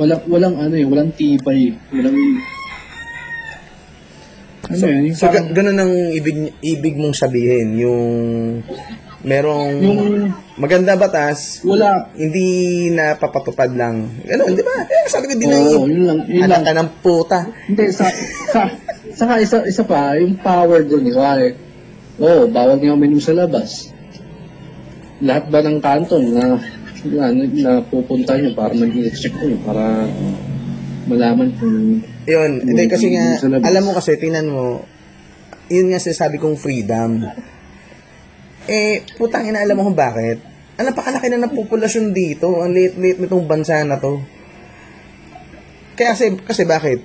Walang, 0.00 0.24
walang 0.32 0.56
ano 0.56 0.74
eh, 0.80 0.87
walang 0.88 1.12
tibay. 1.12 1.76
Walang, 1.92 2.16
ano 4.68 4.84
yun, 4.88 5.12
yung 5.12 5.18
So, 5.18 5.28
parang- 5.28 5.52
ganun 5.52 5.76
ang 5.76 5.92
ibig, 6.16 6.56
ibig 6.64 6.94
mong 6.96 7.20
sabihin, 7.20 7.76
yung 7.76 8.00
merong 9.18 9.70
yung, 9.83 10.31
maganda 10.54 10.94
batas, 10.94 11.62
wala, 11.66 12.07
hindi 12.14 12.88
napapatupad 12.94 13.74
lang. 13.74 14.07
Ganun, 14.22 14.54
di 14.54 14.62
ba? 14.62 14.87
Eh, 14.87 15.11
sabi 15.11 15.26
ko, 15.26 15.35
di 15.35 15.46
na 15.50 15.59
yun 15.59 15.90
lang, 16.07 16.18
yun 16.31 16.42
Anak 16.46 16.62
lang. 16.62 16.66
ka 16.66 16.72
ng 16.78 16.90
puta. 17.02 17.38
Hindi, 17.66 17.85
sa, 17.90 18.07
sa, 18.54 18.61
saka 19.14 19.42
isa, 19.42 19.59
isa 19.66 19.83
pa, 19.83 20.14
yung 20.14 20.38
power 20.38 20.87
ba? 20.87 21.59
Oo, 22.18 22.46
oh, 22.46 22.50
bawal 22.50 22.78
nga 22.78 22.94
uminom 22.94 23.18
sa 23.18 23.35
labas. 23.35 23.90
Lahat 25.18 25.50
ba 25.50 25.66
ng 25.66 25.78
kanton 25.83 26.22
na, 26.31 26.59
na, 27.11 27.24
na 27.35 27.72
pupunta 27.83 28.38
nyo 28.38 28.54
para 28.54 28.70
mag-check 28.74 29.35
nyo, 29.35 29.59
para 29.66 30.07
malaman 31.11 31.50
kung 31.59 32.02
Yun, 32.28 32.52
hindi 32.62 32.85
kasi 32.87 33.11
nga, 33.14 33.40
alam 33.66 33.83
mo 33.83 33.98
kasi, 33.98 34.14
tingnan 34.14 34.46
mo, 34.46 34.87
yun 35.66 35.90
nga 35.90 35.98
sinasabi 35.98 36.38
kong 36.38 36.54
freedom. 36.54 37.26
Eh, 38.68 39.02
putang 39.16 39.48
ina, 39.48 39.64
alam 39.64 39.81
mo 39.81 39.88
kung 39.88 39.96
bakit? 39.98 40.38
Ang 40.76 40.92
napakalaki 40.92 41.26
na 41.33 41.42
ng 41.42 41.57
populasyon 41.57 42.12
dito, 42.12 42.61
ang 42.61 42.70
liit-liit 42.70 43.18
nitong 43.18 43.48
bansa 43.48 43.81
na 43.83 43.96
to. 43.96 44.20
Kaya 45.96 46.14
kasi, 46.14 46.37
kasi 46.38 46.62
bakit? 46.68 47.02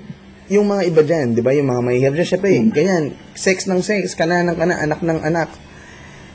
yung 0.52 0.67
mga 0.67 0.84
iba 0.91 1.02
dyan, 1.02 1.28
di 1.34 1.41
ba? 1.41 1.56
Yung 1.56 1.71
mga 1.71 1.82
mahihirap 1.82 2.13
dyan, 2.19 2.28
syempre, 2.28 2.52
ganyan, 2.76 3.04
sex 3.32 3.65
ng 3.71 3.80
sex, 3.80 4.13
kana 4.13 4.43
ng 4.43 4.58
kana, 4.60 4.76
anak 4.76 4.99
ng 4.99 5.19
anak. 5.23 5.49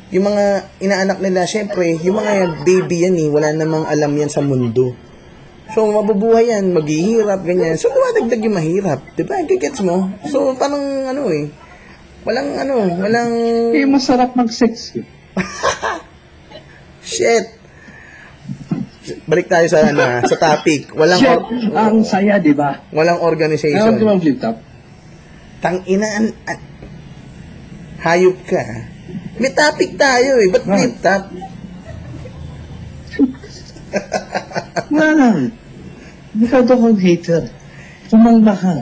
Yung 0.09 0.25
mga 0.25 0.65
inaanak 0.81 1.21
nila, 1.21 1.45
syempre, 1.45 2.01
yung 2.01 2.17
mga 2.17 2.65
baby 2.65 3.05
yan 3.05 3.21
eh, 3.21 3.29
wala 3.29 3.53
namang 3.53 3.85
alam 3.85 4.09
yan 4.17 4.33
sa 4.33 4.41
mundo. 4.41 4.97
So, 5.77 5.85
mabubuhay 5.85 6.49
yan, 6.49 6.73
maghihirap, 6.73 7.45
ganyan. 7.45 7.77
So, 7.77 7.93
dumadagdag 7.93 8.41
yung 8.41 8.57
mahirap. 8.57 9.05
Di 9.13 9.29
ba? 9.29 9.45
Gigets 9.45 9.85
mo? 9.85 10.09
So, 10.25 10.57
parang 10.57 10.81
ano 11.13 11.29
eh, 11.29 11.53
walang 12.25 12.57
ano, 12.57 12.75
walang, 13.05 13.33
Eh, 13.77 13.85
masarap 13.85 14.33
mag-sex. 14.33 14.97
eh. 14.97 15.18
shit. 17.05 17.47
Balik 19.25 19.49
tayo 19.49 19.65
sa 19.69 19.89
ano, 19.89 20.05
ah, 20.05 20.21
sa 20.25 20.37
topic. 20.37 20.93
Walang 20.93 21.21
Shit, 21.21 21.41
or- 21.41 21.49
ang 21.77 22.05
saya, 22.05 22.37
di 22.37 22.53
ba? 22.53 22.77
walang 22.93 23.21
organization. 23.25 23.97
ko 23.97 24.05
bang 24.05 24.21
flip 24.21 24.39
top? 24.41 24.57
Tang 25.59 25.81
inaan 25.89 26.37
an, 26.45 26.59
hayop 28.05 28.37
ka. 28.45 28.63
May 29.39 29.53
topic 29.55 29.97
tayo 29.97 30.39
eh. 30.45 30.49
Ba't 30.53 30.65
flip 30.67 30.95
top? 31.01 31.23
Wala 34.93 35.09
lang. 35.17 35.39
Masyado 36.37 36.73
kang 36.77 36.99
hater. 37.01 37.43
Kumalma 38.13 38.55
ka. 38.55 38.75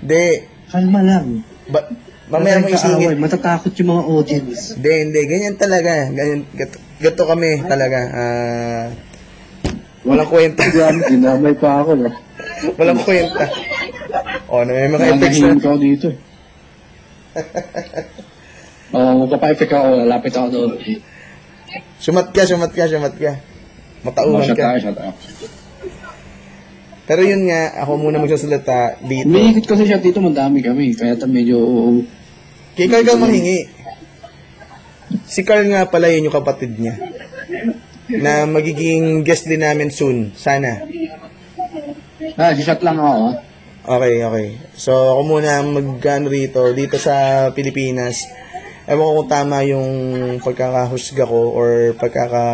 Hindi. 0.00 0.26
Kalma 0.70 1.00
lang. 1.02 1.26
Ba, 1.72 1.80
mamaya 2.30 2.62
mo 2.62 2.68
isingit. 2.70 3.18
Matatakot 3.18 3.72
yung 3.76 3.90
mga 3.90 4.04
audience. 4.06 4.60
Hindi, 4.78 4.92
hindi. 5.04 5.20
Ganyan 5.26 5.56
talaga. 5.58 6.08
Ganyan, 6.08 6.46
gato, 6.54 6.78
gato 7.02 7.22
kami 7.26 7.60
talaga. 7.66 7.98
Ah, 8.10 8.84
walang 10.06 10.30
kwenta. 10.30 10.62
Dinamay 11.10 11.54
pa 11.58 11.82
ako. 11.82 11.90
No? 11.98 12.10
walang 12.78 13.02
kwenta. 13.02 13.44
O, 14.50 14.62
na 14.64 14.70
may 14.72 14.90
mga 14.90 15.06
effects 15.14 15.38
na. 15.42 15.54
Ako 15.54 15.78
dito. 15.78 16.06
eh. 16.10 16.18
Oo, 18.90 18.98
oh, 19.06 19.14
magpapa-effect 19.26 19.70
ako. 19.70 19.86
Lalapit 20.02 20.34
ako 20.34 20.48
doon. 20.50 20.70
Sumat 22.00 22.34
ka, 22.34 22.42
sumat 22.42 22.70
ka, 22.74 22.90
sumat 22.90 23.14
ka. 23.14 23.32
Oh, 23.36 24.08
Matauhan 24.08 24.42
shut 24.48 24.56
ka. 24.58 24.74
up, 24.74 24.80
shut 24.80 24.98
up. 24.98 25.14
Pero 27.04 27.26
yun 27.26 27.42
nga, 27.50 27.74
ako 27.82 28.06
muna 28.06 28.22
magsasalita 28.22 29.02
dito. 29.02 29.26
Umiikot 29.26 29.66
kasi 29.66 29.82
siya 29.82 29.98
dito, 29.98 30.22
madami 30.22 30.62
kami. 30.62 30.94
Kaya 30.94 31.18
ta 31.18 31.26
medyo... 31.26 31.58
Kay 32.80 32.88
Carl 32.88 33.04
ka 33.04 33.12
manghingi. 33.12 33.68
Si 35.28 35.44
Carl 35.44 35.68
nga 35.68 35.84
pala 35.84 36.08
yun 36.08 36.32
yung 36.32 36.38
kapatid 36.40 36.80
niya. 36.80 36.96
Na 38.08 38.48
magiging 38.48 39.20
guest 39.20 39.44
din 39.44 39.60
namin 39.60 39.92
soon. 39.92 40.32
Sana. 40.32 40.80
Ah, 42.40 42.56
shut 42.56 42.80
lang 42.80 42.96
ako. 42.96 43.36
ah. 43.36 43.36
Okay, 43.84 44.24
okay. 44.24 44.48
So, 44.72 44.96
ako 44.96 45.20
muna 45.28 45.60
mag 45.60 46.00
ano 46.08 46.32
rito, 46.32 46.72
dito 46.72 46.96
sa 46.96 47.48
Pilipinas. 47.52 48.24
Ewan 48.88 49.04
ko 49.04 49.12
kung 49.20 49.28
tama 49.28 49.60
yung 49.68 49.90
pagkakahusga 50.40 51.28
ko 51.28 51.52
or 51.52 51.92
pagkaka... 52.00 52.44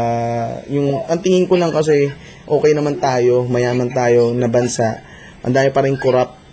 Yung, 0.74 1.06
ang 1.06 1.22
tingin 1.22 1.46
ko 1.46 1.54
lang 1.54 1.70
kasi, 1.70 2.10
okay 2.50 2.74
naman 2.74 2.98
tayo, 2.98 3.46
mayaman 3.46 3.94
tayo 3.94 4.34
na 4.34 4.50
bansa. 4.50 5.06
Ang 5.46 5.54
dami 5.54 5.70
pa 5.70 5.86
rin 5.86 5.94
corrupt. 5.94 6.45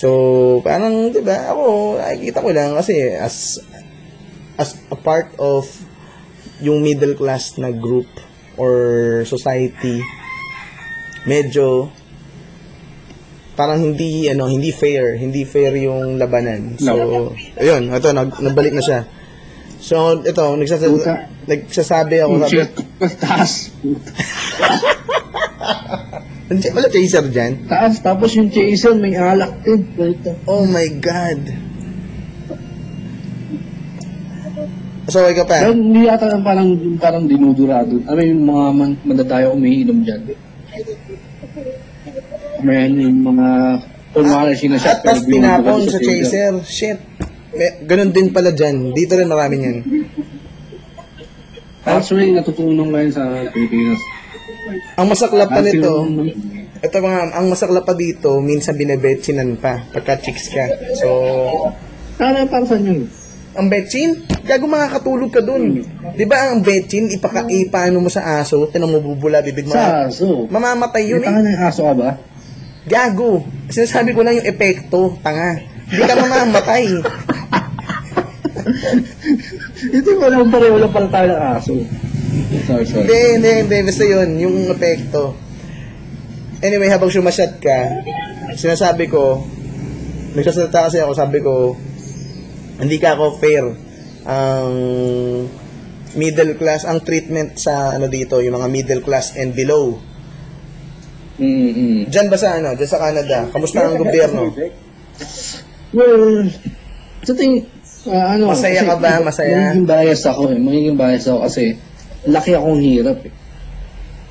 So, 0.00 0.64
parang, 0.64 1.12
di 1.12 1.20
ba, 1.20 1.52
ako, 1.52 2.00
nakikita 2.00 2.40
ko 2.40 2.48
lang 2.56 2.72
kasi 2.72 3.12
as 3.12 3.60
as 4.56 4.80
a 4.88 4.96
part 4.96 5.28
of 5.36 5.68
yung 6.64 6.80
middle 6.80 7.12
class 7.12 7.60
na 7.60 7.68
group 7.68 8.08
or 8.56 8.72
society, 9.28 10.00
medyo 11.28 11.92
parang 13.60 13.92
hindi 13.92 14.24
ano 14.32 14.48
hindi 14.48 14.72
fair 14.72 15.20
hindi 15.20 15.44
fair 15.44 15.76
yung 15.76 16.16
labanan 16.16 16.80
so 16.80 17.28
ayun 17.60 17.92
ito 17.92 18.08
nag, 18.08 18.40
nagbalik 18.40 18.72
na 18.72 18.80
siya 18.80 19.04
so 19.76 20.16
ito 20.24 20.56
nagsasabi, 20.56 20.96
Puta. 20.96 21.28
nagsasabi 21.44 22.16
ako 22.24 22.32
sabi 22.40 22.52
Shit, 22.56 22.72
taas. 23.20 23.68
Wala 26.50 26.90
chaser 26.90 27.30
dyan 27.30 27.70
Taas, 27.70 28.02
tapos 28.02 28.34
yung 28.34 28.50
chaser 28.50 28.98
may 28.98 29.14
alak 29.14 29.62
din. 29.62 29.86
Ganito. 29.94 30.34
oh 30.50 30.66
my 30.66 30.88
god 30.98 31.38
so 35.06 35.22
ka 35.30 35.46
pa 35.46 35.62
Pero 35.62 35.74
hindi 35.74 36.06
yata 36.06 36.38
parang, 36.42 36.70
parang 36.98 37.26
dinudurado. 37.26 37.98
Ano 38.06 38.20
yung 38.22 38.46
mga 38.46 38.66
man, 38.74 38.90
mandadayo 39.02 39.54
umiinom 39.58 40.06
dyan? 40.06 40.22
May 42.62 42.94
yung 42.94 43.26
mga 43.26 43.48
kunwari 44.14 44.54
sinashot. 44.54 44.90
at 44.90 44.98
tas 45.06 45.22
tinapon 45.26 45.86
sa 45.86 45.98
chaser 46.02 46.54
shit 46.66 46.98
May, 47.54 47.82
ganun 47.86 48.10
din 48.10 48.30
pala 48.34 48.50
dyan 48.50 48.90
dito 48.90 49.14
rin 49.14 49.30
marami 49.30 49.56
yan 49.62 49.78
Actually, 51.80 52.36
natutunan 52.36 52.92
ngayon 52.92 53.08
sa 53.08 53.24
Pilipinas. 53.56 54.00
Ang 54.98 55.06
masaklap 55.08 55.48
pa 55.48 55.60
nito 55.62 56.06
ito 56.80 56.96
mga 56.96 57.20
ang 57.36 57.46
masaklap 57.52 57.84
pa 57.84 57.92
dito 57.92 58.40
minsan 58.40 58.76
binebetsinan 58.76 59.60
pa 59.60 59.84
pagka 59.92 60.20
chicks 60.20 60.48
ka 60.48 60.64
so 60.96 61.08
Para, 62.20 62.44
para 62.44 62.68
saan 62.68 62.84
yun? 62.84 63.08
Ang 63.56 63.72
betchin? 63.72 64.28
Gago 64.44 64.68
makakatulog 64.68 65.32
ka 65.32 65.40
dun. 65.40 65.80
Di 66.12 66.28
ba 66.28 66.52
ang 66.52 66.60
betchin, 66.60 67.08
ipaka, 67.08 67.48
ipaano 67.48 67.96
mo 67.96 68.12
sa 68.12 68.44
aso, 68.44 68.68
tinang 68.68 68.92
mo 68.92 69.00
bubula, 69.00 69.40
bibig 69.40 69.64
mo. 69.64 69.72
Sa 69.72 70.04
aso. 70.04 70.44
Mamamatay 70.52 71.08
yun 71.08 71.24
eh. 71.24 71.26
tanga 71.32 71.40
ng 71.40 71.64
aso 71.64 71.88
ka 71.88 71.94
ba? 71.96 72.20
Gago. 72.84 73.48
Sinasabi 73.72 74.12
ko 74.12 74.20
lang 74.20 74.36
yung 74.36 74.44
epekto, 74.44 75.16
tanga. 75.24 75.64
Hindi 75.88 76.02
ka 76.04 76.14
mamamatay. 76.20 76.84
Hindi 79.80 80.10
ko 80.12 80.20
alam 80.28 80.52
pareho 80.52 80.76
lang 80.76 80.92
pala 80.92 81.08
tayo 81.08 81.26
ng 81.32 81.40
aso. 81.56 81.72
Sorry, 82.66 82.84
sorry. 82.86 83.02
Hindi, 83.06 83.20
hindi, 83.38 83.50
hindi. 83.66 83.76
Basta 83.86 84.04
yun, 84.06 84.28
yung 84.38 84.56
epekto. 84.70 85.34
Anyway, 86.60 86.92
habang 86.92 87.10
sumasyat 87.10 87.58
ka, 87.58 87.78
sinasabi 88.54 89.08
ko, 89.08 89.42
nagsasalita 90.36 90.86
kasi 90.86 91.00
ako, 91.00 91.12
sabi 91.16 91.38
ko, 91.40 91.74
hindi 92.78 92.96
ka 93.00 93.16
ako 93.16 93.40
fair. 93.40 93.64
Ang 94.28 94.72
middle 96.14 96.54
class, 96.58 96.84
ang 96.86 97.02
treatment 97.02 97.56
sa 97.58 97.94
ano 97.96 98.06
dito, 98.06 98.38
yung 98.38 98.60
mga 98.60 98.68
middle 98.70 99.02
class 99.02 99.34
and 99.34 99.56
below. 99.56 99.98
Mm-mm. 101.40 102.12
Diyan 102.12 102.26
ba 102.28 102.36
sa 102.36 102.60
ano, 102.60 102.76
diyan 102.76 102.90
sa 102.90 103.00
Canada, 103.00 103.48
kamusta 103.48 103.80
ang 103.80 103.96
gobyerno? 103.96 104.52
Well, 105.96 106.46
sa 107.24 107.32
ting, 107.32 107.64
ah, 108.12 108.36
ano, 108.36 108.52
Masaya 108.52 108.84
kasi 108.84 108.88
ka 108.92 108.96
ba? 109.00 109.12
Masaya? 109.24 109.56
Magiging 109.72 109.88
bias 109.88 110.22
ako 110.28 110.42
eh. 110.52 110.58
Magiging 110.60 110.96
bias 111.00 111.24
ako 111.26 111.38
kasi 111.48 111.64
laki 112.26 112.52
akong 112.56 112.80
hirap 112.80 113.18
eh. 113.24 113.32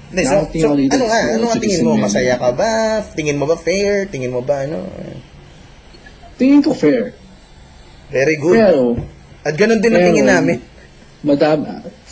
Hindi, 0.09 0.21
so, 0.25 0.41
so, 0.49 0.73
ano 0.73 1.05
nga, 1.05 1.19
ano 1.37 1.45
ang 1.53 1.61
tingin 1.61 1.85
mo? 1.85 1.93
Masaya 1.93 2.33
ka 2.41 2.49
ba? 2.49 3.01
Tingin 3.13 3.37
mo 3.37 3.45
ba 3.45 3.53
fair? 3.53 4.09
Tingin 4.09 4.33
mo 4.33 4.41
ba 4.41 4.65
ano? 4.65 4.89
Tingin 6.41 6.65
ko 6.65 6.73
fair. 6.73 7.13
Very 8.09 8.41
good. 8.41 8.57
Pero, 8.57 8.97
At 9.45 9.53
ganun 9.53 9.77
din 9.77 9.93
ang 9.93 10.01
pero, 10.01 10.09
tingin 10.09 10.27
namin. 10.29 10.57
Madam, 11.21 11.57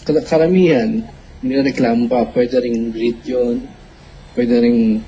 kar- 0.05 0.25
karamihan, 0.29 1.01
nireklamo 1.41 2.05
pa, 2.05 2.29
pwede 2.37 2.61
rin 2.61 2.93
greed 2.93 3.17
yun, 3.25 3.65
pwede 4.37 4.61
rin 4.61 5.01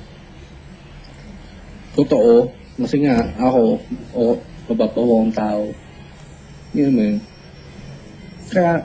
totoo, 1.93 2.49
kasi 2.79 3.05
nga, 3.05 3.21
ako, 3.37 3.77
o, 4.17 4.21
mababawang 4.65 5.29
tao. 5.29 5.69
Yun 6.73 6.91
mo 6.95 7.01
yun. 7.05 7.17
Kaya, 8.49 8.81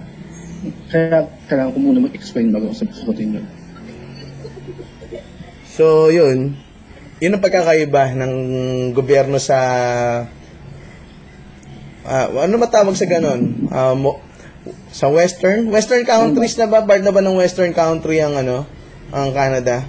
kaya, 0.88 1.29
kailangan 1.50 1.72
ko 1.74 1.79
muna 1.81 2.05
mag-explain 2.05 2.53
bago 2.55 2.70
ako 2.70 2.87
sabihin 2.92 3.40
yun. 3.40 3.46
So, 5.74 6.09
yun. 6.14 6.55
Yun 7.18 7.35
ang 7.35 7.42
pagkakaiba 7.42 8.14
ng 8.14 8.35
gobyerno 8.94 9.42
sa 9.42 9.59
ah, 12.05 12.27
ano 12.31 12.55
matawag 12.61 12.94
sa 12.94 13.09
ganon? 13.09 13.70
Ah, 13.72 13.96
mo- 13.98 14.22
sa 14.94 15.11
western? 15.11 15.68
Western 15.74 16.07
countries 16.07 16.55
na 16.55 16.70
ba? 16.70 16.87
Part 16.87 17.03
na 17.03 17.11
ba 17.11 17.18
ng 17.18 17.35
western 17.35 17.74
country 17.74 18.22
ang 18.22 18.38
ano? 18.38 18.62
Ang 19.11 19.35
Canada? 19.35 19.83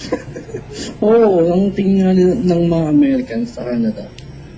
Oo, 1.04 1.52
ang 1.52 1.68
tingin 1.76 2.08
nila 2.16 2.34
ng 2.40 2.62
mga 2.64 2.86
Americans 2.88 3.52
sa 3.52 3.68
Canada, 3.68 4.08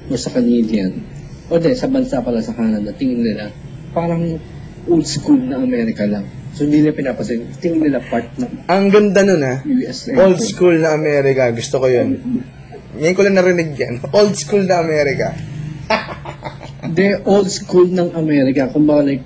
o 0.06 0.14
sa 0.14 0.30
Canadian, 0.30 1.02
o 1.50 1.58
di, 1.58 1.74
sa 1.74 1.90
bansa 1.90 2.22
pala 2.22 2.38
sa 2.38 2.54
Canada, 2.54 2.94
tingin 2.94 3.26
nila, 3.26 3.50
parang 3.90 4.38
old 4.86 5.06
school 5.06 5.38
na 5.38 5.58
America 5.58 6.02
lang. 6.04 6.26
So, 6.52 6.68
hindi 6.68 6.84
nila 6.84 6.92
pinapasin. 6.92 7.48
Tingin 7.58 7.88
nila 7.88 8.04
part 8.04 8.28
ng 8.36 8.68
Ang 8.68 8.84
ganda 8.92 9.24
nun 9.24 9.40
ah. 9.40 9.58
USA. 9.64 10.12
Old 10.20 10.38
school 10.38 10.76
na 10.76 10.92
America. 10.92 11.48
Gusto 11.50 11.80
ko 11.80 11.86
yun. 11.88 12.20
Ngayon 12.92 13.14
ko 13.16 13.22
lang 13.24 13.36
narinig 13.36 13.72
yan. 13.72 13.94
Old 14.12 14.36
school 14.36 14.68
na 14.68 14.84
America. 14.84 15.32
Hindi, 16.84 17.16
old 17.24 17.48
school 17.48 17.88
ng 17.88 18.12
America. 18.12 18.68
Kumbaga, 18.68 19.08
like, 19.08 19.24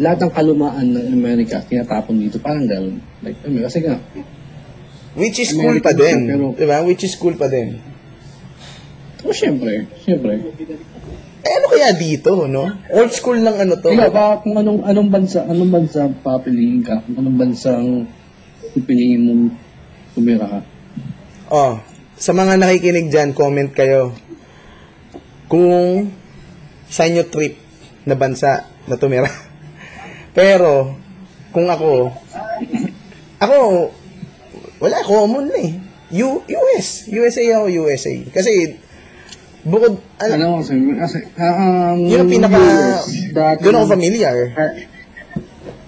lahat 0.00 0.24
ng 0.24 0.32
kalumaan 0.32 0.86
ng 0.88 1.06
America, 1.12 1.60
tinatapon 1.60 2.16
dito. 2.16 2.40
Parang 2.40 2.64
gano'n. 2.64 2.96
Like, 3.20 3.36
I 3.44 3.48
mean, 3.52 3.62
kasi 3.66 3.84
nga, 3.84 4.00
Which 5.12 5.36
is 5.36 5.52
cool 5.52 5.76
pa 5.84 5.92
din. 5.92 6.24
siya, 6.24 6.32
pero- 6.32 6.56
Di 6.56 6.64
ba? 6.64 6.80
Which 6.80 7.04
is 7.04 7.12
cool 7.20 7.36
pa 7.36 7.44
din. 7.44 7.76
Oh, 9.32 9.40
syempre, 9.40 9.88
syempre. 10.04 10.44
Eh, 11.40 11.52
ano 11.56 11.66
kaya 11.72 11.96
dito, 11.96 12.44
no? 12.44 12.68
Old 12.92 13.16
school 13.16 13.40
lang 13.40 13.56
ano 13.56 13.80
to. 13.80 13.88
Ikaw, 13.88 14.12
baka 14.12 14.44
kung 14.44 14.60
anong, 14.60 14.84
anong 14.84 15.08
bansa, 15.08 15.48
anong 15.48 15.72
bansa 15.72 16.04
papiliin 16.20 16.84
ka? 16.84 17.00
Kung 17.00 17.16
anong 17.16 17.38
bansang 17.40 18.04
pipiliin 18.76 19.24
mong 19.24 19.44
tumira 20.12 20.44
ka? 20.44 20.60
Oh, 21.48 21.80
sa 22.12 22.36
mga 22.36 22.60
nakikinig 22.60 23.08
dyan, 23.08 23.32
comment 23.32 23.72
kayo. 23.72 24.12
Kung 25.48 26.12
sa 26.92 27.08
inyo 27.08 27.24
trip 27.32 27.56
na 28.04 28.20
bansa 28.20 28.68
na 28.84 29.00
tumira. 29.00 29.32
Pero, 30.36 30.92
kung 31.56 31.72
ako, 31.72 32.12
ako, 33.40 33.56
wala, 34.76 35.00
common 35.08 35.48
na 35.48 35.56
eh. 35.56 35.72
U, 36.20 36.44
US. 36.44 37.08
USA 37.08 37.64
ako, 37.64 37.88
USA. 37.88 38.12
Kasi, 38.28 38.81
bukod, 39.62 39.94
ano, 40.18 40.32
Ano 40.34 40.48
kasi, 40.62 40.74
kasi, 40.98 41.18
ah, 41.38 41.94
um, 41.94 41.98
yun 42.02 42.26
ang 42.26 42.30
pinaka, 42.30 42.60
doon 43.62 43.76
ako 43.78 43.86
familiar. 43.94 44.36
Ah, 44.58 44.72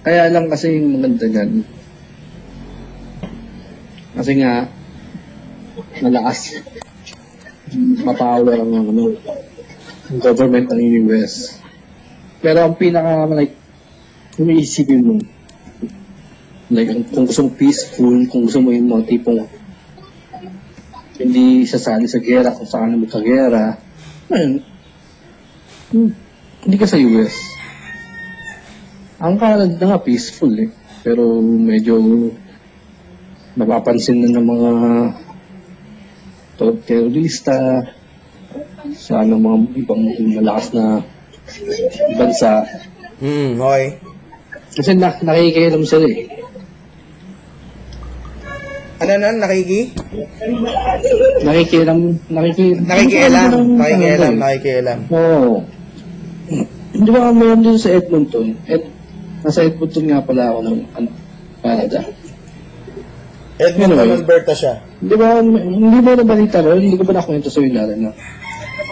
Kaya 0.05 0.29
lang 0.29 0.47
kasi 0.47 0.79
yung 0.79 1.01
maganda 1.01 1.25
dyan. 1.27 1.65
Kasi 4.15 4.31
nga, 4.39 4.69
malakas. 5.99 6.61
Mapower 8.05 8.55
ang 8.55 8.71
ano, 8.71 9.17
government 10.21 10.71
ng 10.71 11.09
US. 11.09 11.59
Pero 12.39 12.63
ang 12.63 12.77
pinaka, 12.77 13.27
like, 13.33 13.57
kung 14.37 14.51
iisipin 14.53 15.01
mo, 15.03 15.13
like, 16.69 16.91
kung 17.11 17.25
gusto 17.25 17.49
mo 17.49 17.51
peaceful, 17.57 18.15
kung 18.29 18.45
gusto 18.45 18.61
mo 18.61 18.69
yung 18.71 18.87
mga 18.93 19.03
tipong 19.09 19.43
hindi 21.19 21.63
sasali 21.63 22.07
sa 22.07 22.19
gera 22.19 22.51
kung 22.51 22.67
saan 22.67 22.91
na 22.91 22.99
magkagera, 22.99 23.79
ayun, 24.31 24.53
hmm, 25.93 26.11
hindi 26.65 26.77
ka 26.81 26.87
sa 26.89 26.99
US. 26.99 27.35
Ang 29.21 29.39
Canada 29.39 29.79
nga 29.79 30.03
peaceful 30.03 30.51
eh. 30.59 30.69
Pero 31.05 31.39
medyo 31.39 32.01
napapansin 33.55 34.25
na 34.25 34.35
ng 34.35 34.43
mga 34.43 34.71
terorista 36.83 37.85
sa 38.97 39.23
ano, 39.23 39.39
mga 39.39 39.57
ibang 39.79 40.03
malakas 40.35 40.75
na 40.75 41.05
bansa. 42.19 42.67
Hmm, 43.23 43.55
okay. 43.55 44.03
Kasi 44.75 44.91
na, 44.99 45.15
nakikialam 45.23 45.87
sila 45.87 46.09
eh. 46.11 46.34
Ano 48.95 49.11
na, 49.19 49.27
nakiki? 49.35 49.91
Nakikialam, 51.43 51.99
nakikialam. 52.31 52.85
Nakikialam, 52.87 53.51
nakikialam, 53.75 54.33
Ano, 54.33 54.39
nakikialam. 54.39 54.99
Oo. 55.11 55.53
Di 56.95 57.09
ba 57.11 57.35
meron 57.35 57.59
din 57.59 57.75
sa 57.75 57.91
Edmonton? 57.91 58.55
Ed, 58.71 58.87
nasa 59.43 59.67
Edmonton 59.67 60.05
nga 60.07 60.23
pala 60.23 60.55
ako 60.55 60.59
ng 60.63 60.77
ano, 60.95 61.09
Canada. 61.59 61.99
Edmonton, 63.59 63.99
Anyway. 63.99 64.19
Alberta 64.23 64.53
siya. 64.55 64.73
Di 65.03 65.15
ba, 65.19 65.43
hindi 65.43 65.99
mo 65.99 66.11
nabalita 66.15 66.63
ron? 66.63 66.79
Hindi 66.79 66.95
ko 66.95 67.03
ba 67.03 67.19
nakwento 67.19 67.51
sa 67.51 67.59
iyo 67.59 67.75
natin 67.75 67.99
na 67.99 68.11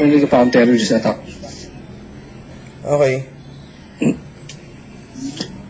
hindi 0.03 0.19
ka 0.19 0.27
pa 0.27 0.43
ang 0.43 0.51
terrorist 0.51 0.91
attack? 0.91 1.23
Okay. 2.83 3.23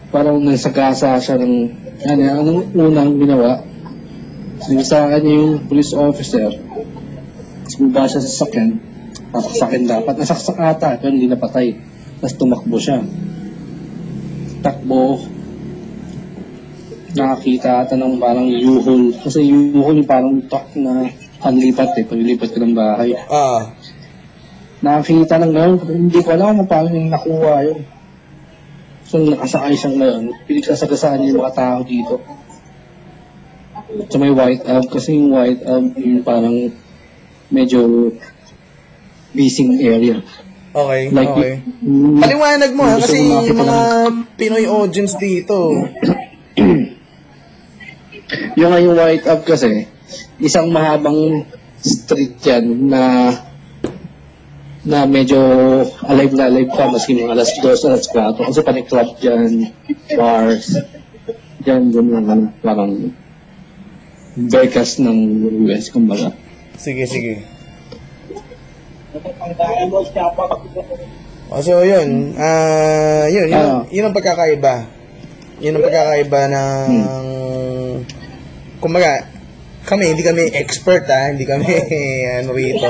Parang 0.09 0.41
nagsagasa 0.41 1.21
siya 1.21 1.37
ng, 1.37 1.55
ano, 2.09 2.21
anong 2.41 2.61
unang 2.73 3.13
ginawa? 3.21 3.72
Sinisakan 4.63 5.19
niya 5.19 5.35
yung 5.43 5.53
police 5.67 5.91
officer. 5.91 6.49
Tapos 7.63 7.75
bumaba 7.79 8.07
siya 8.07 8.23
sa 8.23 8.31
sakyan. 8.43 8.79
Papaksakin 9.35 9.83
dapat. 9.89 10.13
Nasaksak 10.19 10.57
ata, 10.59 10.95
pero 10.97 11.11
hindi 11.11 11.27
napatay. 11.27 11.75
Tapos 12.23 12.35
tumakbo 12.39 12.77
siya. 12.79 13.03
Takbo. 14.63 15.19
Nakakita 17.13 17.83
ata 17.83 17.99
ng 17.99 18.17
parang 18.23 18.47
yuhol. 18.47 19.11
Kasi 19.19 19.43
yuhol 19.51 19.99
yung 19.99 20.09
parang 20.09 20.35
truck 20.47 20.71
na 20.79 21.11
panlipat 21.43 21.99
eh. 21.99 22.07
Paglilipat 22.07 22.55
ka 22.55 22.59
ng 22.63 22.71
bahay. 22.71 23.19
Ah, 23.27 23.75
nakakita 24.83 25.39
ng 25.39 25.51
ngayon, 25.55 25.75
hindi 25.87 26.19
ko 26.19 26.29
alam 26.35 26.59
kung 26.59 26.69
paano 26.69 26.91
yung 26.91 27.07
nakuha 27.07 27.53
yun. 27.63 27.79
So, 29.07 29.19
nakasakay 29.23 29.79
siyang 29.79 29.97
ngayon, 29.99 30.23
pinagsasagasaan 30.43 31.23
niya 31.23 31.31
yung 31.31 31.39
mga 31.39 31.55
tao 31.55 31.79
dito. 31.87 32.19
So, 34.09 34.17
may 34.17 34.33
white 34.33 34.65
out, 34.65 34.89
kasi 34.89 35.13
yung 35.13 35.29
white 35.29 35.61
out, 35.65 35.85
yung 35.97 36.25
parang 36.25 36.73
medyo 37.53 38.09
busy 39.33 39.85
area. 39.85 40.21
okay, 40.73 41.01
Like, 41.13 41.33
okay. 41.33 41.53
mm, 41.81 42.21
Paliwanag 42.21 42.71
mo 42.73 42.83
ha, 42.89 42.97
kasi 42.97 43.21
yung 43.21 43.57
mga 43.57 43.77
Pinoy 44.37 44.65
audience 44.65 45.13
dito. 45.21 45.85
yung 48.57 48.69
nga 48.73 48.81
yung 48.81 48.97
white 48.97 49.25
out 49.29 49.45
kasi, 49.45 49.85
isang 50.41 50.73
mahabang 50.73 51.45
street 51.83 52.39
yan 52.41 52.89
na 52.89 53.29
na 54.83 55.07
medyo 55.07 55.39
alive 56.03 56.35
na 56.35 56.51
alive 56.51 56.67
pa 56.75 56.91
maski 56.91 57.15
mga 57.15 57.39
alas 57.39 57.55
2, 57.55 57.87
alas 57.87 58.03
4 58.11 58.51
kasi 58.51 58.59
pati 58.67 58.83
club 58.83 59.15
dyan, 59.15 59.71
bars 60.11 60.75
dyan, 61.63 61.95
dyan 61.95 62.07
ano, 62.19 62.51
parang 62.59 63.15
bekas 64.33 64.97
ng 64.97 65.17
US 65.65 65.89
kumbaga 65.93 66.33
Sige, 66.73 67.05
sige. 67.05 67.33
Oh, 71.53 71.61
so 71.61 71.85
yun, 71.85 72.33
ah, 72.33 73.29
yun, 73.29 73.45
yun, 73.45 73.61
Ah. 73.61 73.85
yun 73.93 74.09
ang 74.09 74.15
pagkakaiba. 74.17 74.89
Yun 75.61 75.77
ang 75.77 75.85
pagkakaiba 75.85 76.41
ng, 76.49 76.89
kumbaga, 78.81 79.29
kami, 79.85 80.17
hindi 80.17 80.25
kami 80.25 80.49
expert 80.57 81.05
ha, 81.13 81.29
hindi 81.29 81.45
kami, 81.45 81.69
ano 82.41 82.49
rito. 82.57 82.89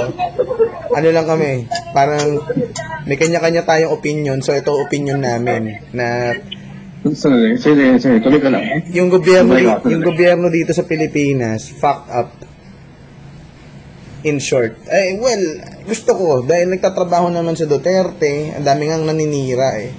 Ano 0.95 1.07
lang 1.11 1.27
kami, 1.27 1.67
parang, 1.91 2.39
may 3.03 3.19
kanya-kanya 3.19 3.67
tayong 3.67 3.91
opinion, 3.91 4.39
so 4.39 4.55
ito 4.55 4.71
opinion 4.79 5.19
namin, 5.19 5.83
na 5.91 6.31
Sige, 7.03 7.59
sige, 7.59 7.99
sige, 7.99 8.17
tuloy 8.23 8.39
ka 8.39 8.47
lang 8.47 8.63
yung 8.95 9.11
gobyerno, 9.11 9.59
di- 9.59 9.67
ka, 9.67 9.83
yung 9.91 9.99
sabay. 9.99 10.07
gobyerno 10.07 10.47
dito 10.47 10.71
sa 10.71 10.87
Pilipinas, 10.87 11.67
fuck 11.67 12.07
up. 12.07 12.31
In 14.23 14.39
short. 14.39 14.79
Eh, 14.87 15.19
well, 15.19 15.43
gusto 15.83 16.15
ko, 16.15 16.27
dahil 16.47 16.71
nagtatrabaho 16.71 17.27
naman 17.27 17.59
sa 17.59 17.67
Duterte, 17.67 18.55
ang 18.55 18.63
dami 18.63 18.87
ngang 18.87 19.03
naninira 19.03 19.83
eh. 19.83 19.91